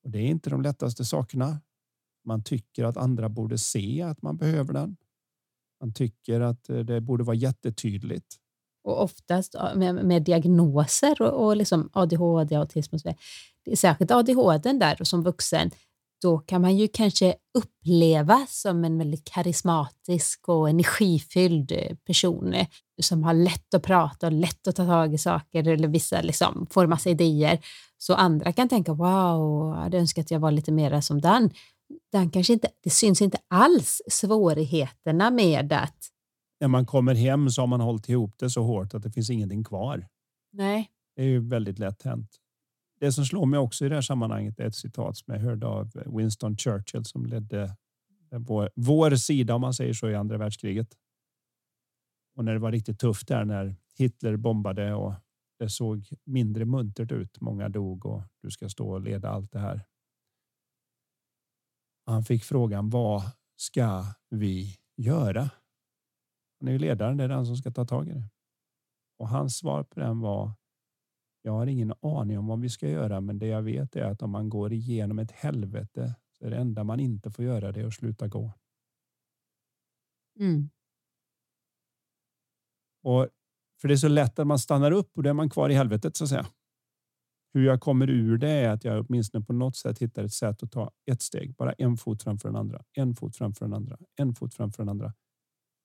[0.04, 1.60] Och det är inte de lättaste sakerna.
[2.24, 4.96] Man tycker att andra borde se att man behöver den.
[5.80, 8.36] Man tycker att eh, det borde vara jättetydligt.
[8.84, 13.76] Och oftast med, med diagnoser och, och liksom ADHD, autism och så vidare.
[13.76, 15.70] Särskilt ADHD där och som vuxen,
[16.22, 22.66] då kan man ju kanske upplevas som en väldigt karismatisk och energifylld eh, person eh,
[23.02, 26.66] som har lätt att prata och lätt att ta tag i saker eller vissa liksom
[26.70, 27.58] får massa idéer.
[27.98, 31.50] Så andra kan tänka wow, jag hade önskat att jag var lite mer som den
[32.12, 36.08] den kanske inte, det syns inte alls svårigheterna med att
[36.60, 39.30] När man kommer hem så har man hållit ihop det så hårt att det finns
[39.30, 40.08] ingenting kvar.
[40.52, 42.36] nej, Det är ju väldigt lätt hänt.
[43.00, 45.66] Det som slår mig också i det här sammanhanget är ett citat som jag hörde
[45.66, 47.76] av Winston Churchill som ledde
[48.30, 50.88] vår, vår sida om man säger så i andra världskriget.
[52.36, 55.14] Och när det var riktigt tufft där när Hitler bombade och
[55.58, 57.40] det såg mindre muntert ut.
[57.40, 59.80] Många dog och du ska stå och leda allt det här.
[62.06, 63.22] Han fick frågan vad
[63.56, 65.50] ska vi göra?
[66.60, 68.28] Han är ju ledaren, det är den som ska ta tag i det.
[69.18, 70.52] Och hans svar på den var
[71.42, 74.22] jag har ingen aning om vad vi ska göra, men det jag vet är att
[74.22, 77.84] om man går igenom ett helvete så är det enda man inte får göra det
[77.84, 78.52] att sluta gå.
[80.38, 80.68] mm,
[83.02, 83.28] Och
[83.80, 85.74] för det är så lätt att man stannar upp och då är man kvar i
[85.74, 86.46] helvetet så att säga.
[87.56, 90.62] Hur jag kommer ur det är att jag åtminstone på något sätt hittar ett sätt
[90.62, 93.98] att ta ett steg, bara en fot framför den andra, en fot framför den andra,
[94.16, 95.14] en fot framför den andra.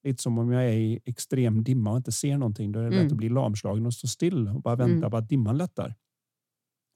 [0.03, 2.71] Lite som om jag är i extrem dimma och inte ser någonting.
[2.71, 3.11] Då är det lätt Mm.
[3.11, 5.11] att bli lamslagen och stå still och bara vänta Mm.
[5.11, 5.95] på att dimman lättar.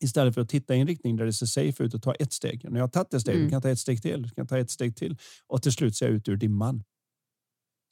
[0.03, 2.33] Istället för att titta i en riktning där det ser safe ut och ta ett
[2.33, 2.63] steg.
[2.71, 3.49] När jag har tagit ett steg, Mm.
[3.49, 5.17] kan jag ta ett steg till, kan jag ta ett steg till
[5.47, 6.83] och till slut ser jag ut ur dimman.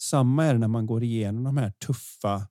[0.02, 2.48] Samma är det när man går igenom de här tuffa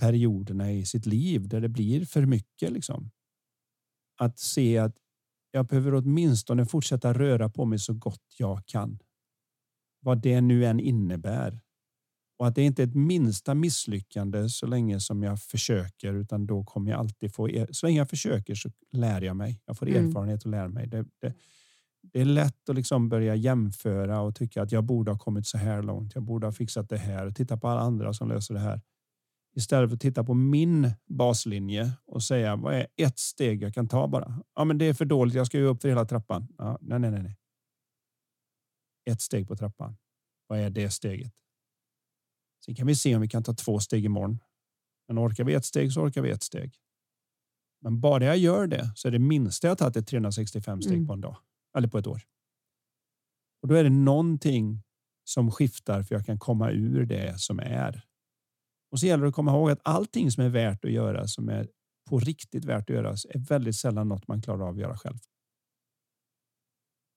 [0.00, 2.72] perioderna i sitt liv där det blir för mycket.
[2.72, 3.10] Liksom.
[4.16, 4.96] Att se att
[5.50, 8.98] jag behöver åtminstone fortsätta röra på mig så gott jag kan.
[10.00, 11.60] Vad det nu än innebär.
[12.38, 16.64] Och att det inte är ett minsta misslyckande så länge som jag försöker utan då
[16.64, 19.60] kommer jag alltid få, er- så länge jag försöker så lär jag mig.
[19.66, 20.08] Jag får Mm.
[20.08, 20.86] erfarenhet och lär mig.
[20.86, 21.34] Det, det,
[22.02, 25.58] det är lätt att liksom börja jämföra och tycka att jag borde ha kommit så
[25.58, 26.14] här långt.
[26.14, 28.80] Jag borde ha fixat det här och titta på alla andra som löser det här.
[29.56, 33.88] Istället för att titta på min baslinje och säga vad är ett steg jag kan
[33.88, 34.42] ta bara?
[34.54, 35.34] Ja, men det är för dåligt.
[35.34, 36.48] Jag ska ju upp för hela trappan.
[36.58, 37.38] Ja, nej, nej, nej.
[39.10, 39.96] Ett steg på trappan.
[40.46, 41.32] Vad är det steget?
[42.64, 44.38] Sen kan vi se om vi kan ta två steg imorgon.
[45.08, 46.76] Men orkar vi ett steg så orkar vi ett steg.
[47.80, 51.06] Men bara jag gör det så är det minsta jag tagit ett 365 steg mm.
[51.06, 51.36] på en dag
[51.76, 52.22] eller på ett år.
[53.62, 54.82] Och då är det någonting
[55.24, 58.04] som skiftar för jag kan komma ur det som är.
[58.94, 61.48] Och så gäller det att komma ihåg att allting som är värt att göra, som
[61.48, 61.68] är
[62.10, 65.18] på riktigt värt att göras, är väldigt sällan något man klarar av att göra själv.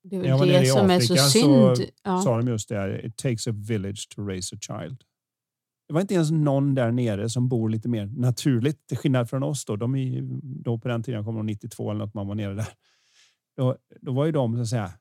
[0.02, 1.76] Det är väl det som Afrika är så synd.
[1.76, 2.22] Så ja.
[2.22, 5.04] sa de just det, it takes a village to raise a child.
[5.88, 9.42] Det var inte ens någon där nere som bor lite mer naturligt, till skillnad från
[9.42, 9.64] oss.
[9.64, 12.68] Då, de är, då på den tiden, kom 92 eller något, man var nere där.
[13.56, 14.92] Då, då var ju de så att säga,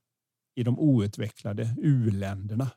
[0.56, 2.72] i de outvecklade uländerna.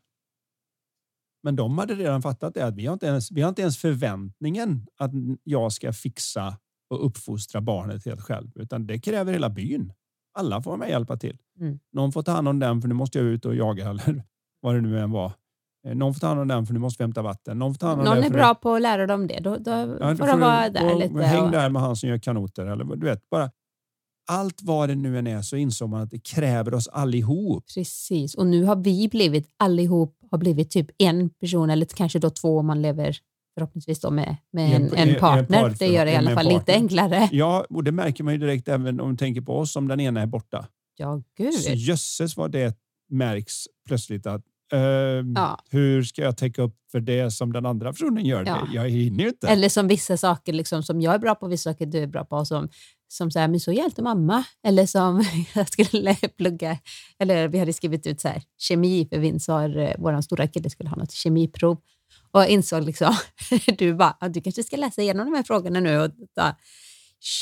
[1.42, 3.78] Men de hade redan fattat det att vi har inte ens, vi har inte ens
[3.78, 5.10] förväntningen att
[5.44, 6.56] jag ska fixa
[6.90, 9.92] och uppfostra barnet helt själv, utan det kräver hela byn.
[10.38, 11.38] Alla får med och hjälpa till.
[11.60, 11.78] Mm.
[11.92, 14.22] Någon får ta hand om den för nu måste jag ut och jaga eller
[14.60, 15.32] vad det nu än var.
[15.86, 17.58] Eh, någon får ta hand om den för nu måste vi hämta vatten.
[17.58, 19.40] Någon, får ta hand om Någon är bra på att lära dem det.
[19.40, 21.22] Då, då ja, får de vara där lite.
[21.22, 21.50] Häng och...
[21.50, 22.66] där med han som gör kanoter.
[22.66, 23.50] Eller, du vet, bara,
[24.30, 27.64] allt vad det nu än är så insåg man att det kräver oss allihop.
[27.74, 32.30] Precis, och nu har vi blivit allihop har blivit typ en person eller kanske då
[32.30, 33.16] två om man lever
[33.54, 35.66] förhoppningsvis då med, med en, en, en partner.
[35.66, 37.28] En det gör det i alla fall lite enklare.
[37.32, 40.00] Ja, och det märker man ju direkt även om du tänker på oss om den
[40.00, 40.66] ena är borta.
[40.96, 41.54] Ja, gud.
[41.54, 42.76] Så jösses vad det
[43.08, 43.54] märks
[43.86, 44.42] plötsligt att
[44.74, 44.80] Uh,
[45.34, 45.58] ja.
[45.70, 48.44] Hur ska jag täcka upp för det som den andra personen gör?
[48.46, 48.68] Ja.
[48.72, 49.48] Jag hinner ju inte.
[49.48, 52.24] Eller som vissa saker liksom, som jag är bra på, vissa saker du är bra
[52.24, 52.44] på.
[52.44, 52.68] Som,
[53.08, 54.44] som så här, men så hjälpte mamma.
[54.66, 56.78] Eller som jag skulle plugga,
[57.18, 60.88] eller vi hade skrivit ut så här, kemi, för Vinsar, eh, vår stora kille, skulle
[60.90, 61.78] ha något kemiprov.
[62.32, 63.14] Och jag insåg liksom,
[63.78, 65.98] du bara, du kanske ska läsa igenom de här frågorna nu.
[65.98, 66.56] Och ta,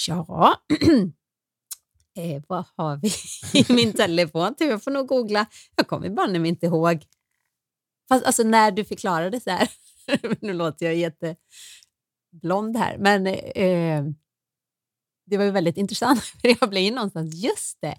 [0.09, 0.57] ja,
[2.18, 3.11] eh, vad har vi
[3.61, 4.55] i min telefon?
[4.59, 5.47] Jag får nog googla.
[5.76, 7.05] Jag kommer bara inte ihåg.
[8.09, 9.68] Fast alltså när du förklarade så här,
[10.40, 14.04] nu låter jag jätteblond här, men eh,
[15.26, 17.98] det var ju väldigt intressant för jag blev in någonstans, just det,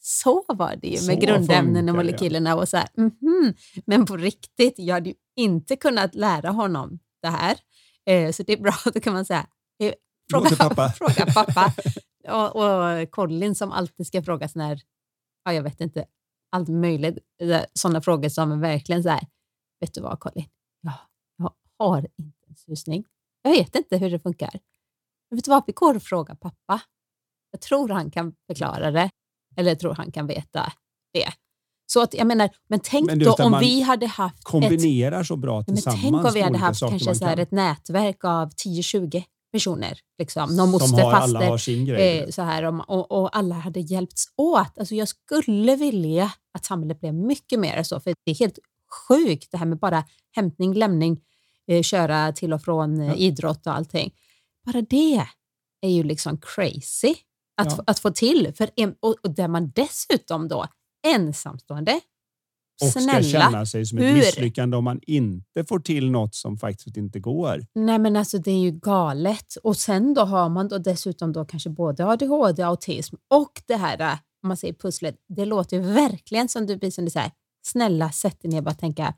[0.00, 3.56] så var det ju med grundämnen och molekylerna och så här, mm -hmm.
[3.86, 7.58] men på riktigt, jag hade ju inte kunnat lära honom det här.
[8.06, 9.46] Eh, så det är bra, då kan man säga,
[9.82, 9.92] eh,
[10.30, 10.88] fråga pappa.
[10.88, 11.72] fråga pappa.
[12.28, 14.80] och, och Colin som alltid ska fråga sådana här,
[15.44, 16.04] ja, jag vet inte,
[16.50, 17.18] allt möjligt,
[17.72, 19.26] sådana frågor som verkligen så här,
[19.80, 20.48] vet du vad Colin,
[20.80, 20.92] ja,
[21.36, 23.04] jag har inte en susning.
[23.42, 24.60] Jag vet inte hur det funkar.
[25.30, 26.80] Men vet du vad, vi går och frågar pappa.
[27.50, 29.10] Jag tror han kan förklara det,
[29.56, 30.72] eller jag tror han kan veta
[31.12, 31.32] det.
[31.92, 34.44] Så att, jag menar, men tänk men då om vi hade haft...
[34.44, 36.02] Kombinerar ett, så bra tillsammans.
[36.02, 40.00] Men tänk om vi hade haft kanske så här ett nätverk av 10-20 personer.
[40.18, 40.56] Liksom.
[40.56, 42.18] Någon moster, har, faster, alla har sin grej.
[42.18, 44.78] Eh, så här, och, och, alla hade hjälpts åt.
[44.78, 48.58] Alltså jag skulle vilja att samhället blev mycket mer så, för det är helt
[49.08, 50.04] sjukt det här med bara
[50.36, 51.20] hämtning, lämning,
[51.66, 53.14] eh, köra till och från eh, ja.
[53.14, 54.14] idrott och allting.
[54.66, 55.26] Bara det
[55.80, 57.14] är ju liksom crazy
[57.56, 57.84] att, ja.
[57.86, 58.52] att få till.
[58.56, 60.66] För en, och, och där man dessutom då
[61.06, 62.00] ensamstående
[62.80, 64.14] och Snälla, ska känna sig som ett hur?
[64.14, 67.66] misslyckande om man inte får till något som faktiskt inte går.
[67.74, 69.56] Nej men alltså det är ju galet.
[69.62, 74.18] Och sen då har man då dessutom då kanske både ADHD, autism och det här,
[74.42, 77.30] om man säger pusslet, det låter verkligen som du blir som du säger,
[77.70, 79.14] snälla sätt dig ner och bara tänka,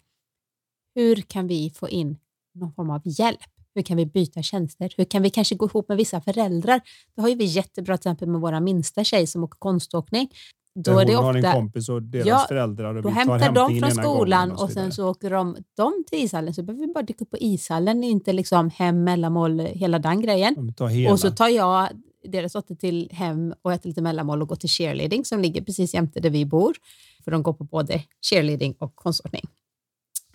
[0.95, 2.19] hur kan vi få in
[2.55, 3.41] någon form av hjälp?
[3.75, 4.95] Hur kan vi byta tjänster?
[4.97, 6.81] Hur kan vi kanske gå ihop med vissa föräldrar?
[7.15, 10.29] Det har ju vi jättebra till exempel med våra minsta tjej som åker konståkning.
[10.75, 12.95] Då är det ofta, har en kompis och deras ja, föräldrar.
[12.95, 16.55] Och då hämtar de från skolan och, och sen så åker de, de till ishallen.
[16.55, 20.75] Så behöver vi bara dyka upp på ishallen, inte liksom hem, mellanmål, hela den grejen.
[21.11, 21.89] Och så tar jag
[22.25, 25.95] deras dotter till hem och äter lite mellanmål och går till cheerleading som ligger precis
[25.95, 26.77] jämte där vi bor.
[27.25, 29.45] För de går på både cheerleading och konståkning.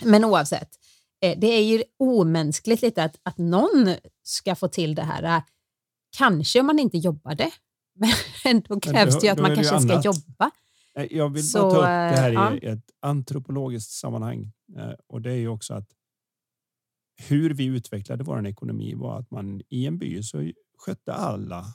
[0.04, 0.70] Men oavsett,
[1.22, 3.90] eh, det är ju omänskligt lite att, att någon
[4.24, 5.42] ska få till det här.
[6.18, 7.52] Kanske om man inte jobbade,
[8.44, 10.52] men då krävs det ju att man kanske ska jobba.
[11.10, 12.56] Jag vill Så, bara ta upp det här ja.
[12.56, 14.52] i ett antropologiskt sammanhang.
[14.78, 15.90] Eh, och det är ju också att
[17.28, 21.66] hur vi utvecklade vår ekonomi var att man i en by så skötte alla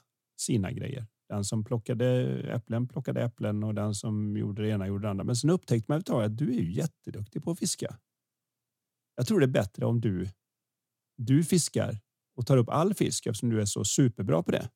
[0.40, 1.06] sina grejer.
[1.28, 2.06] Den som plockade
[2.54, 5.24] äpplen plockade äpplen och den som gjorde det ena gjorde det andra.
[5.24, 7.96] Men sen upptäckte man att du är jätteduktig på att fiska.
[9.16, 10.28] Jag tror det är bättre om du,
[11.16, 11.98] du fiskar
[12.36, 14.70] och tar upp all fisk eftersom du är så superbra på det.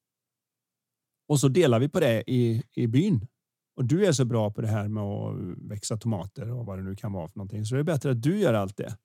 [1.29, 3.27] Och så delar vi på det i, i byn.
[3.77, 5.37] Och du är så bra på det här med att
[5.71, 7.65] växa tomater och vad det nu kan vara för någonting.
[7.65, 8.97] Så det är bättre att du gör allt det.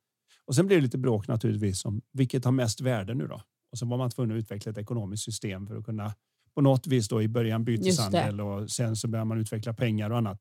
[0.46, 3.42] Och sen blir det lite bråk naturligtvis om vilket har mest värde nu då.
[3.72, 6.14] Och så var man tvungen att utveckla ett ekonomiskt system för att kunna
[6.56, 10.18] på något vis då i början byteshandel och sen så börjar man utveckla pengar och
[10.18, 10.40] annat.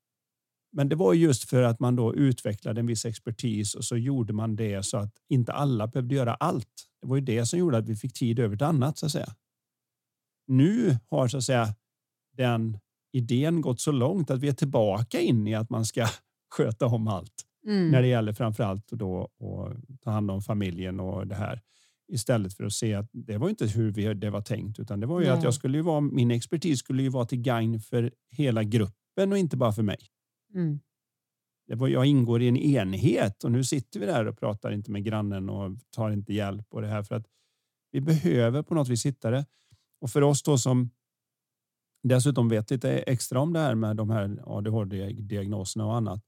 [0.72, 4.32] Men det var just för att man då utvecklade en viss expertis och så gjorde
[4.32, 6.88] man det så att inte alla behövde göra allt.
[7.02, 9.12] Det var ju det som gjorde att vi fick tid över till annat så att
[9.12, 9.34] säga.
[10.48, 11.74] Nu har så att säga
[12.36, 12.78] den
[13.12, 16.06] idén gått så långt att vi är tillbaka in i att man ska
[16.56, 17.90] sköta om allt mm.
[17.90, 21.62] när det gäller framför allt då att ta hand om familjen och det här
[22.12, 25.06] istället för att se att det var inte hur vi, det var tänkt, utan det
[25.06, 25.36] var ju Nej.
[25.36, 29.32] att jag skulle ju vara, min expertis skulle ju vara till gagn för hela gruppen
[29.32, 29.98] och inte bara för mig.
[30.54, 30.80] Mm.
[31.66, 34.90] Det var, jag ingår i en enhet och nu sitter vi där och pratar inte
[34.90, 37.26] med grannen och tar inte hjälp och det här för att
[37.90, 39.46] vi behöver på något vis hitta det.
[40.00, 40.90] Och för oss då som
[42.02, 46.22] dessutom vet lite extra om det här med de här ADHD-diagnoserna och annat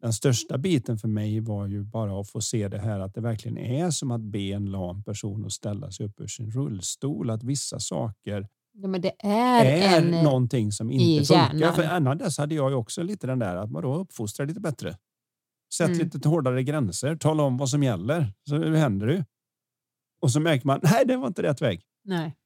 [0.00, 3.20] den största biten för mig var ju bara att få se det här att det
[3.20, 7.30] verkligen är som att be en lam person att ställa sig upp ur sin rullstol.
[7.30, 11.72] Att vissa saker ja, men det är, är en, någonting som inte funkar.
[11.72, 14.60] För innan dess hade jag ju också lite den där att man då uppfostrar lite
[14.60, 14.96] bättre.
[15.74, 15.98] Sätt mm.
[15.98, 18.32] lite hårdare gränser, tala om vad som gäller.
[18.48, 19.24] Så händer det?
[20.20, 21.82] Och så märker man, nej, det var inte rätt väg.
[22.04, 22.36] Nej.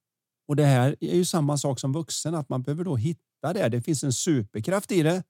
[0.48, 3.68] Och det här är ju samma sak som vuxen, att man behöver då hitta det.
[3.68, 5.22] Det finns en superkraft i det.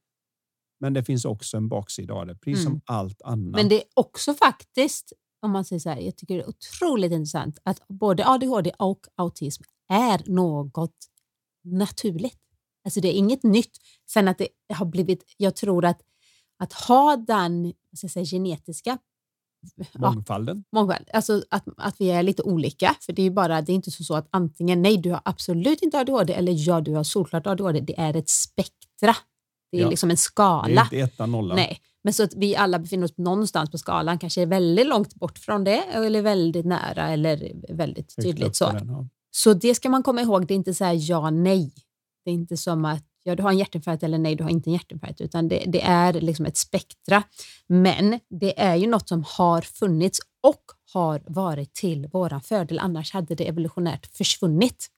[0.80, 2.72] Men det finns också en baksida av det, precis mm.
[2.72, 3.60] som allt annat.
[3.60, 5.12] Men det är också faktiskt,
[5.42, 9.06] om man säger så här, jag tycker det är otroligt intressant att både ADHD och
[9.16, 10.96] autism är något
[11.64, 12.40] naturligt.
[12.84, 13.78] Alltså det är inget nytt.
[14.10, 16.00] Sen att det har blivit, jag tror att
[16.58, 17.72] att ha den
[18.10, 18.98] säga, genetiska
[19.94, 20.64] Mångfalden.
[20.70, 21.08] Ja, mångfald.
[21.12, 22.94] Alltså att, att vi är lite olika.
[23.00, 25.98] För det är bara, det är inte så att antingen nej, du har absolut inte
[25.98, 27.80] ADHD eller ja, du har solklart ADHD.
[27.80, 29.16] Det är ett spektra.
[29.72, 29.90] Det är ja.
[29.90, 30.88] liksom en skala.
[30.90, 31.54] Det är inte etta, nolla.
[31.54, 31.80] Nej.
[32.04, 35.38] Men så att vi alla befinner oss någonstans på skalan, kanske är väldigt långt bort
[35.38, 38.70] från det eller väldigt nära eller väldigt tydligt så.
[38.70, 39.08] Den, ja.
[39.30, 41.72] Så det ska man komma ihåg, det är inte så här ja, nej.
[42.24, 44.70] Det är inte som att ja, du har en hjärtinfarkt eller nej, du har inte
[44.70, 47.22] en hjärtinfarkt, utan det, det är liksom ett spektra.
[47.66, 50.62] Men det är ju något som har funnits och
[50.92, 54.90] har varit till våran fördel, annars hade det evolutionärt försvunnit.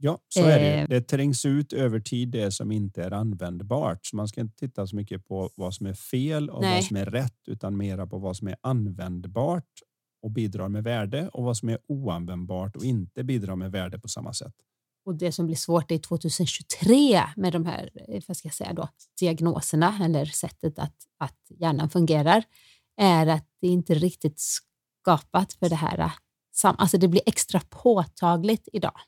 [0.00, 0.80] Ja, så är det.
[0.80, 0.88] Eh.
[0.88, 4.06] Det trängs ut över tid det som inte är användbart.
[4.06, 6.74] Så man ska inte titta så mycket på vad som är fel och Nej.
[6.74, 9.64] vad som är rätt, utan mera på vad som är användbart
[10.22, 14.08] och bidrar med värde och vad som är oanvändbart och inte bidrar med värde på
[14.08, 14.54] samma sätt.
[15.08, 18.72] Och det som blir svårt är 2023 med de här eh, vad ska jag säga
[18.72, 18.88] då,
[19.20, 22.44] diagnoserna eller sättet att, att hjärnan fungerar
[23.00, 25.98] är att det inte riktigt skapat för det här.
[25.98, 26.10] Eh,
[26.62, 29.00] alltså det blir extra påtagligt idag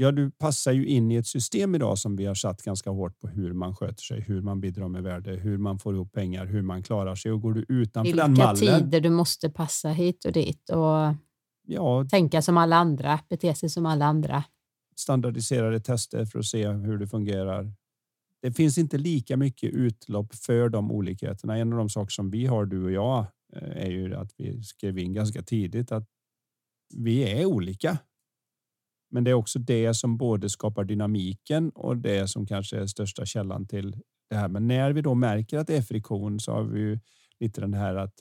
[0.00, 3.20] ja, du passar ju in i ett system idag som vi har satt ganska hårt
[3.20, 6.46] på hur man sköter sig, hur man bidrar med värde, hur man får ihop pengar,
[6.46, 7.32] hur man klarar sig.
[7.32, 8.60] Och går du utanför Vilka den mallen.
[8.60, 11.14] Vilka tider du måste passa hit och dit och
[11.66, 14.44] ja, tänka som alla andra, bete sig som alla andra.
[15.00, 17.72] Standardiserade tester för att se hur det fungerar.
[18.42, 21.56] Det finns inte lika mycket utlopp för de olikheterna.
[21.56, 24.62] En av de saker som vi har, du och jag, eh, är ju att vi
[24.62, 26.08] skrev in ganska tidigt att
[26.96, 27.98] vi är olika.
[29.10, 33.26] Men det är också det som både skapar dynamiken och det som kanske är största
[33.26, 33.96] källan till
[34.30, 34.48] det här.
[34.48, 36.98] Men när vi då märker att det är friktion så har vi ju
[37.40, 38.14] lite den här att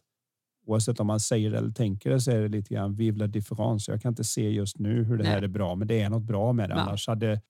[0.70, 3.88] oavsett om man säger det eller tänker det så är det lite grann vivla differens.
[3.88, 6.24] Jag kan inte se just nu hur det här är bra, men det är något
[6.24, 6.76] bra med det.
[6.76, 6.82] Ja.
[6.82, 7.42] Annars hade,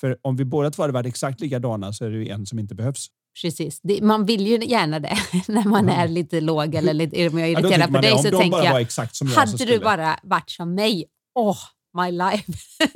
[0.00, 2.58] för om vi båda två hade varit exakt likadana så är det ju en som
[2.58, 3.06] inte behövs.
[3.42, 3.80] Precis.
[3.80, 5.16] Det, man vill ju gärna det
[5.48, 8.18] när man är lite låg eller lite irriterad ja, på dig.
[8.18, 8.86] Så tänker jag,
[9.36, 11.04] hade du bara varit som mig,
[11.34, 11.58] åh,
[12.02, 12.52] my life.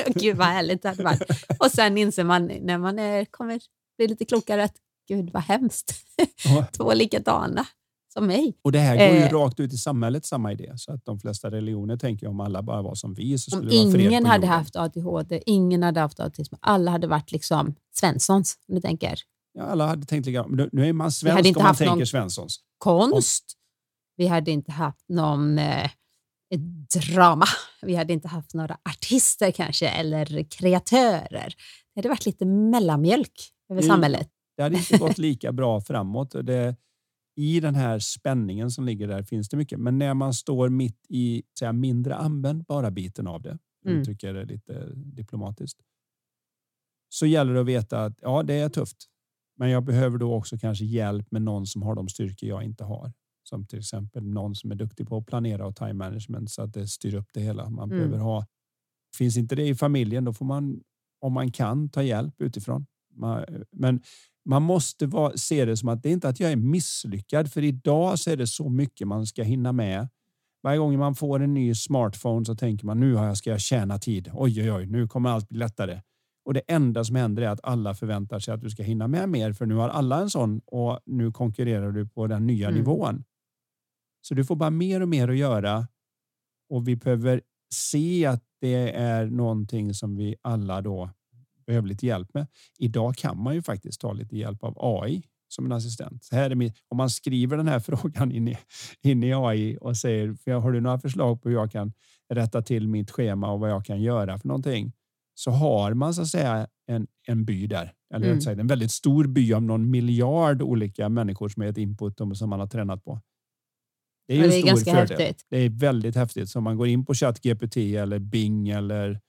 [0.21, 1.23] gud vad härligt det hade varit.
[1.59, 3.61] Och sen inser man när man är, kommer
[3.99, 4.75] bli lite klokare att
[5.09, 5.95] gud vad hemskt.
[6.77, 7.67] Två likadana
[8.09, 8.55] som mig.
[8.63, 10.73] Och det här går ju eh, rakt ut i samhället, samma idé.
[10.77, 14.01] Så att de flesta religioner tänker om alla bara var som vi så skulle om
[14.01, 18.81] ingen hade haft ADHD, ingen hade haft autism, alla hade varit liksom Svenssons, om du
[18.81, 19.19] tänker.
[19.53, 20.73] Ja, alla hade tänkt likadant.
[20.73, 22.61] Nu är man svensk om man tänker Svenssons.
[22.79, 23.45] Konst.
[23.49, 23.59] Om...
[24.17, 25.91] Vi hade inte haft någon eh,
[26.95, 27.47] drama.
[27.83, 31.55] Vi hade inte haft några artister kanske eller kreatörer.
[31.95, 33.95] Det hade varit lite mellanmjölk över mm.
[33.95, 34.29] samhället.
[34.57, 36.31] Det hade inte gått lika bra framåt.
[36.43, 36.77] Det,
[37.39, 39.81] I den här spänningen som ligger där finns det mycket.
[39.81, 43.99] Men när man står mitt i säga, mindre användbara biten av det, mm.
[43.99, 45.81] uttrycker det lite diplomatiskt,
[47.09, 48.97] så gäller det att veta att ja, det är tufft.
[49.57, 52.85] Men jag behöver då också kanske hjälp med någon som har de styrkor jag inte
[52.85, 53.13] har.
[53.43, 56.75] Som till exempel någon som är duktig på att planera och time management så att
[56.75, 57.71] det styr upp det hela.
[57.71, 57.99] Man mm.
[57.99, 58.47] behöver ha.
[59.17, 60.81] Finns inte det i familjen, då får man
[61.21, 62.87] om man kan ta hjälp utifrån.
[63.71, 64.03] Men
[64.49, 67.65] man måste vara, se det som att det är inte att jag är misslyckad, för
[67.65, 70.09] idag så är det så mycket man ska hinna med.
[70.63, 74.31] Varje gång man får en ny smartphone så tänker man nu ska jag tjäna tid.
[74.35, 76.01] Oj, oj, oj, nu kommer allt bli lättare.
[76.45, 79.29] Och det enda som händer är att alla förväntar sig att du ska hinna med
[79.29, 82.79] mer, för nu har alla en sån och nu konkurrerar du på den nya mm.
[82.79, 83.25] nivån.
[84.21, 85.89] Så du får bara mer och mer att göra
[86.71, 87.41] och vi behöver
[87.75, 91.11] se att det är någonting som vi alla då
[91.69, 92.47] behöver lite hjälp med.
[92.79, 96.25] Idag kan man ju faktiskt ta lite hjälp av AI som en assistent.
[96.25, 98.59] Så här är min, om man skriver den här frågan in i,
[99.03, 101.93] in i AI och säger har du några förslag på hur jag kan
[102.35, 104.93] rätta till mitt schema och vad jag kan göra för någonting
[105.35, 107.93] så har man så att säga en, en by där.
[108.15, 108.61] Eller mm.
[108.61, 112.61] en väldigt stor by om någon miljard olika människor som är ett input som man
[112.61, 113.21] har tränat på.
[114.29, 115.19] Det är, ja, det är ganska fördel.
[115.19, 115.47] häftigt.
[115.51, 116.49] Det är väldigt häftigt.
[116.49, 119.21] Så om man går in på ChatGPT eller Bing eller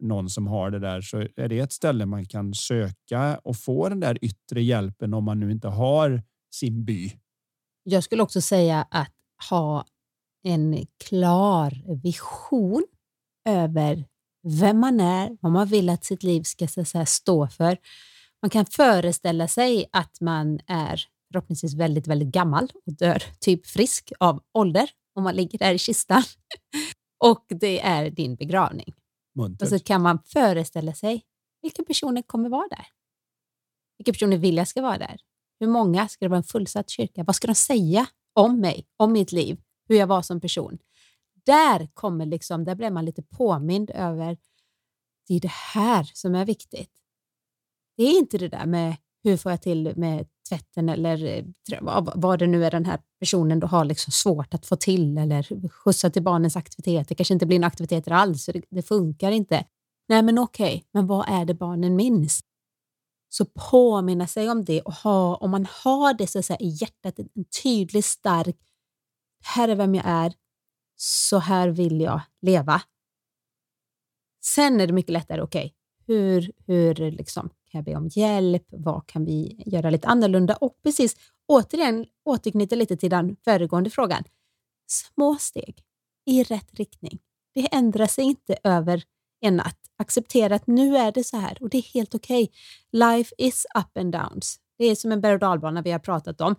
[0.00, 3.88] någon som har det där så är det ett ställe man kan söka och få
[3.88, 7.12] den där yttre hjälpen om man nu inte har sin by.
[7.82, 9.12] Jag skulle också säga att
[9.50, 9.84] ha
[10.42, 12.84] en klar vision
[13.48, 14.04] över
[14.42, 17.78] vem man är, vad man vill att sitt liv ska så stå för.
[18.42, 21.00] Man kan föreställa sig att man är
[21.32, 25.78] förhoppningsvis väldigt, väldigt gammal och dör typ frisk av ålder om man ligger där i
[25.78, 26.22] kistan.
[27.24, 28.94] och det är din begravning.
[29.38, 29.62] Muntert.
[29.62, 31.24] Och så kan man föreställa sig
[31.62, 32.86] vilka personer kommer vara där.
[33.98, 35.20] Vilka personer vill jag ska vara där?
[35.60, 36.08] Hur många?
[36.08, 37.24] Ska det vara en fullsatt kyrka?
[37.24, 40.78] Vad ska de säga om mig, om mitt liv, hur jag var som person?
[41.46, 44.38] Där kommer liksom, där blir man lite påmind över
[45.28, 46.92] det är det här som är viktigt.
[47.96, 51.44] Det är inte det där med hur får jag till med tvätten eller eh,
[52.14, 55.68] vad det nu är den här personen då har liksom svårt att få till eller
[55.68, 57.14] skjutsa till barnens aktiviteter.
[57.14, 59.64] kanske inte blir några aktiviteter alls, så det, det funkar inte.
[60.08, 60.82] Nej, men okej, okay.
[60.92, 62.40] men vad är det barnen minns?
[63.28, 66.68] Så påminna sig om det och ha, om man har det så att säga, i
[66.68, 68.56] hjärtat, en tydlig, stark,
[69.44, 70.32] här är vem jag är,
[70.96, 72.82] så här vill jag leva.
[74.44, 75.74] Sen är det mycket lättare, okej,
[76.06, 78.66] okay, hur, hur liksom, kan jag be om hjälp?
[78.70, 80.54] Vad kan vi göra lite annorlunda?
[80.54, 81.16] Och precis,
[81.46, 84.24] återigen återknyta lite till den föregående frågan.
[84.86, 85.82] Små steg
[86.26, 87.18] i rätt riktning.
[87.54, 89.02] Det ändrar sig inte över
[89.40, 89.78] en natt.
[89.96, 92.42] Acceptera att nu är det så här och det är helt okej.
[92.42, 93.16] Okay.
[93.16, 94.60] Life is up and downs.
[94.78, 96.54] Det är som en berg och dalbana vi har pratat om.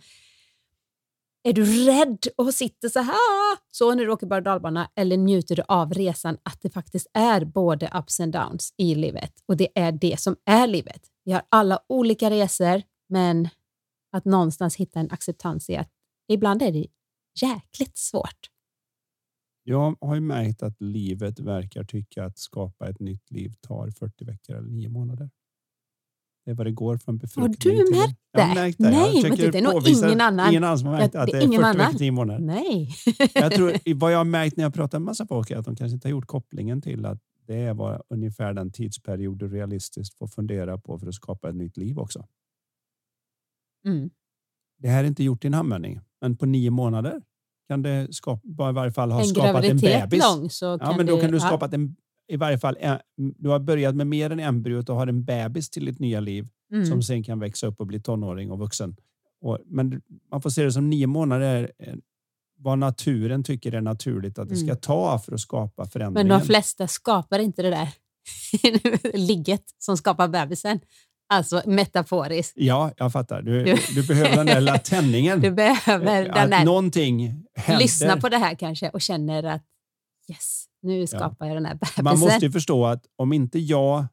[1.43, 5.55] Är du rädd och sitter så här så när du åker berg dalbana eller njuter
[5.55, 9.67] du av resan att det faktiskt är både ups and downs i livet och det
[9.75, 11.01] är det som är livet.
[11.23, 13.49] Vi har alla olika resor men
[14.11, 15.89] att någonstans hitta en acceptans i att
[16.27, 16.87] ibland är det
[17.41, 18.49] jäkligt svårt.
[19.63, 24.25] Jag har ju märkt att livet verkar tycka att skapa ett nytt liv tar 40
[24.25, 25.29] veckor eller 9 månader.
[26.49, 27.77] Det är vad det går från befruktning till...
[27.77, 28.39] Har du märkt det?
[28.39, 28.89] Jag märkt det.
[28.89, 30.49] Nej, men det är nog ingen annan.
[30.49, 31.77] Ingen annan som har märkt att det är 40 annan.
[31.77, 32.39] veckor, 10 månader.
[32.39, 32.89] Nej.
[33.33, 35.75] jag tror, vad jag har märkt när jag pratar med massa folk är att de
[35.75, 40.17] kanske inte har gjort kopplingen till att det är vad ungefär den tidsperiod du realistiskt
[40.17, 42.25] får fundera på för att skapa ett nytt liv också.
[43.85, 44.09] Mm.
[44.77, 47.21] Det här är inte gjort i en handvändning, men på nio månader
[47.67, 50.23] kan det skapa, i varje fall ha en skapat en bebis.
[50.23, 51.95] Lång, så ja, men då det, kan du skapa en
[52.29, 52.77] i varje fall,
[53.17, 56.47] du har börjat med mer än embryot och har en bebis till ditt nya liv
[56.73, 56.85] mm.
[56.85, 58.95] som sen kan växa upp och bli tonåring och vuxen.
[59.41, 60.01] Och, men
[60.31, 61.99] man får se det som nio månader är
[62.57, 64.77] vad naturen tycker är naturligt att det ska mm.
[64.77, 66.27] ta för att skapa förändringen.
[66.27, 67.89] Men de flesta skapar inte det där
[69.17, 70.79] ligget som skapar bebisen.
[71.33, 72.53] Alltså metaforiskt.
[72.55, 73.41] Ja, jag fattar.
[73.41, 75.41] Du, du, du behöver den där tändningen.
[75.41, 76.65] Du behöver den där.
[76.65, 77.83] Någonting händer.
[77.83, 79.63] Lyssna på det här kanske och känner att
[80.29, 81.47] yes, nu skapar ja.
[81.47, 82.03] jag den här bebisen.
[82.03, 84.05] Man måste ju förstå att om inte jag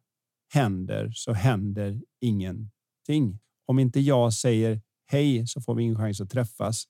[0.54, 3.38] händer så händer ingenting.
[3.66, 6.84] Om inte jag säger hej så får vi ingen chans att träffas.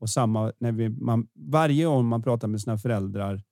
[0.00, 3.42] Och samma när vi, man, varje gång man pratar med sina föräldrar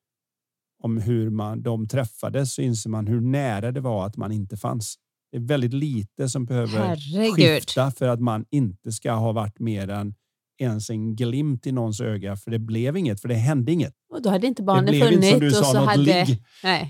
[0.83, 4.57] om hur man, de träffades så inser man hur nära det var att man inte
[4.57, 4.99] fanns.
[5.31, 7.35] Det är väldigt lite som behöver Herregud.
[7.35, 10.15] skifta för att man inte ska ha varit mer än
[10.59, 13.95] ens en glimt i någons öga, för det blev inget, för det hände inget.
[14.09, 14.93] Och då hade inte funnits.
[14.93, 16.39] Det blev inte som du sa, något hade...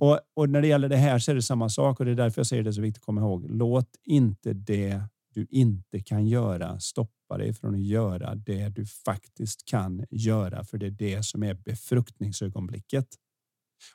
[0.01, 2.17] Och, och, när det gäller det här så är det samma sak och det är
[2.17, 3.47] därför jag säger det så viktigt att komma ihåg.
[3.49, 5.01] Låt inte det
[5.35, 10.79] du inte kan göra stoppa dig från att göra det du faktiskt kan göra, för
[10.79, 13.07] det är det som är befruktningsögonblicket.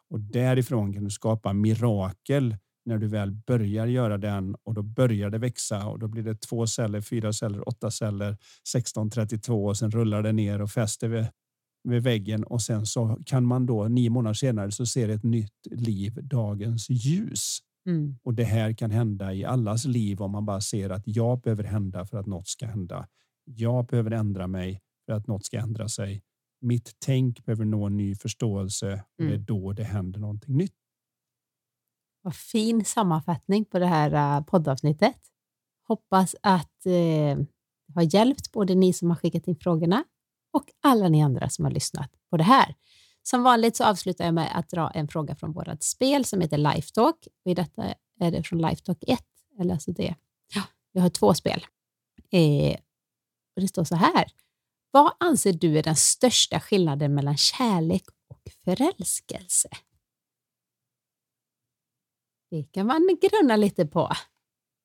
[0.10, 2.56] Och därifrån kan du skapa mirakel
[2.86, 6.36] när du väl börjar göra den och då börjar det växa och då blir det
[6.42, 11.26] två celler, fyra celler, åtta celler, 1632 och sen rullar det ner och fäster vid,
[11.84, 15.68] vid väggen och sen så kan man då nio månader senare så ser ett nytt
[15.72, 17.60] liv dagens ljus.
[17.86, 18.18] Mm.
[18.24, 21.64] Och det här kan hända i allas liv om man bara ser att jag behöver
[21.64, 23.08] hända för att något ska hända.
[23.46, 26.22] Jag behöver ändra mig för att något ska ändra sig.
[26.62, 29.46] Mitt tänk behöver nå en ny förståelse och det är Mm.
[29.46, 30.81] då det händer någonting nytt.
[32.22, 35.18] Vad fin sammanfattning på det här äh, poddavsnittet.
[35.88, 37.38] Hoppas att eh,
[37.88, 40.04] det har hjälpt både ni som har skickat in frågorna
[40.54, 42.76] och alla ni andra som har lyssnat på det här.
[43.24, 46.58] Som vanligt så avslutar jag med att dra en fråga från vårt spel som heter
[46.58, 47.28] Lifetalk.
[47.46, 47.84] I detta
[48.20, 49.20] är det från Lifetalk 1.
[49.60, 50.16] Eller alltså det.
[50.56, 50.62] Ja,
[50.92, 51.66] jag har två spel.
[52.32, 52.76] Eh,
[53.56, 54.32] och det står så här.
[54.92, 59.70] Vad anser du är den största skillnaden mellan kärlek och förälskelse?
[62.52, 64.12] Det kan man grunna lite på.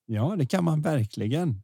[0.07, 1.62] Ja, det kan man verkligen.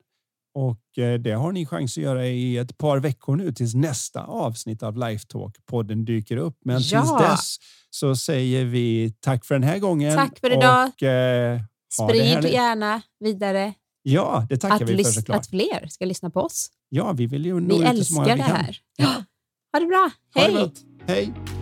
[0.55, 4.24] Och eh, det har ni chans att göra i ett par veckor nu tills nästa
[4.24, 6.59] avsnitt av Lifetalk-podden dyker upp.
[6.64, 7.18] Men tills Ja.
[7.30, 7.57] dess
[7.90, 10.16] så säger vi tack för den här gången.
[10.16, 10.88] Tack för idag.
[10.88, 11.64] Och, eh, det
[12.09, 15.38] Sprid gärna vidare Ja, det tackar att, vi för såklart.
[15.38, 16.70] att fler ska lyssna på oss.
[16.88, 18.57] Ja, vi vill ju nå Vi ut så många älskar det vi kan.
[18.57, 18.78] här.
[18.96, 19.24] Ja.
[19.72, 20.11] Ha det bra.
[20.34, 20.72] Ha det
[21.07, 21.61] Hej!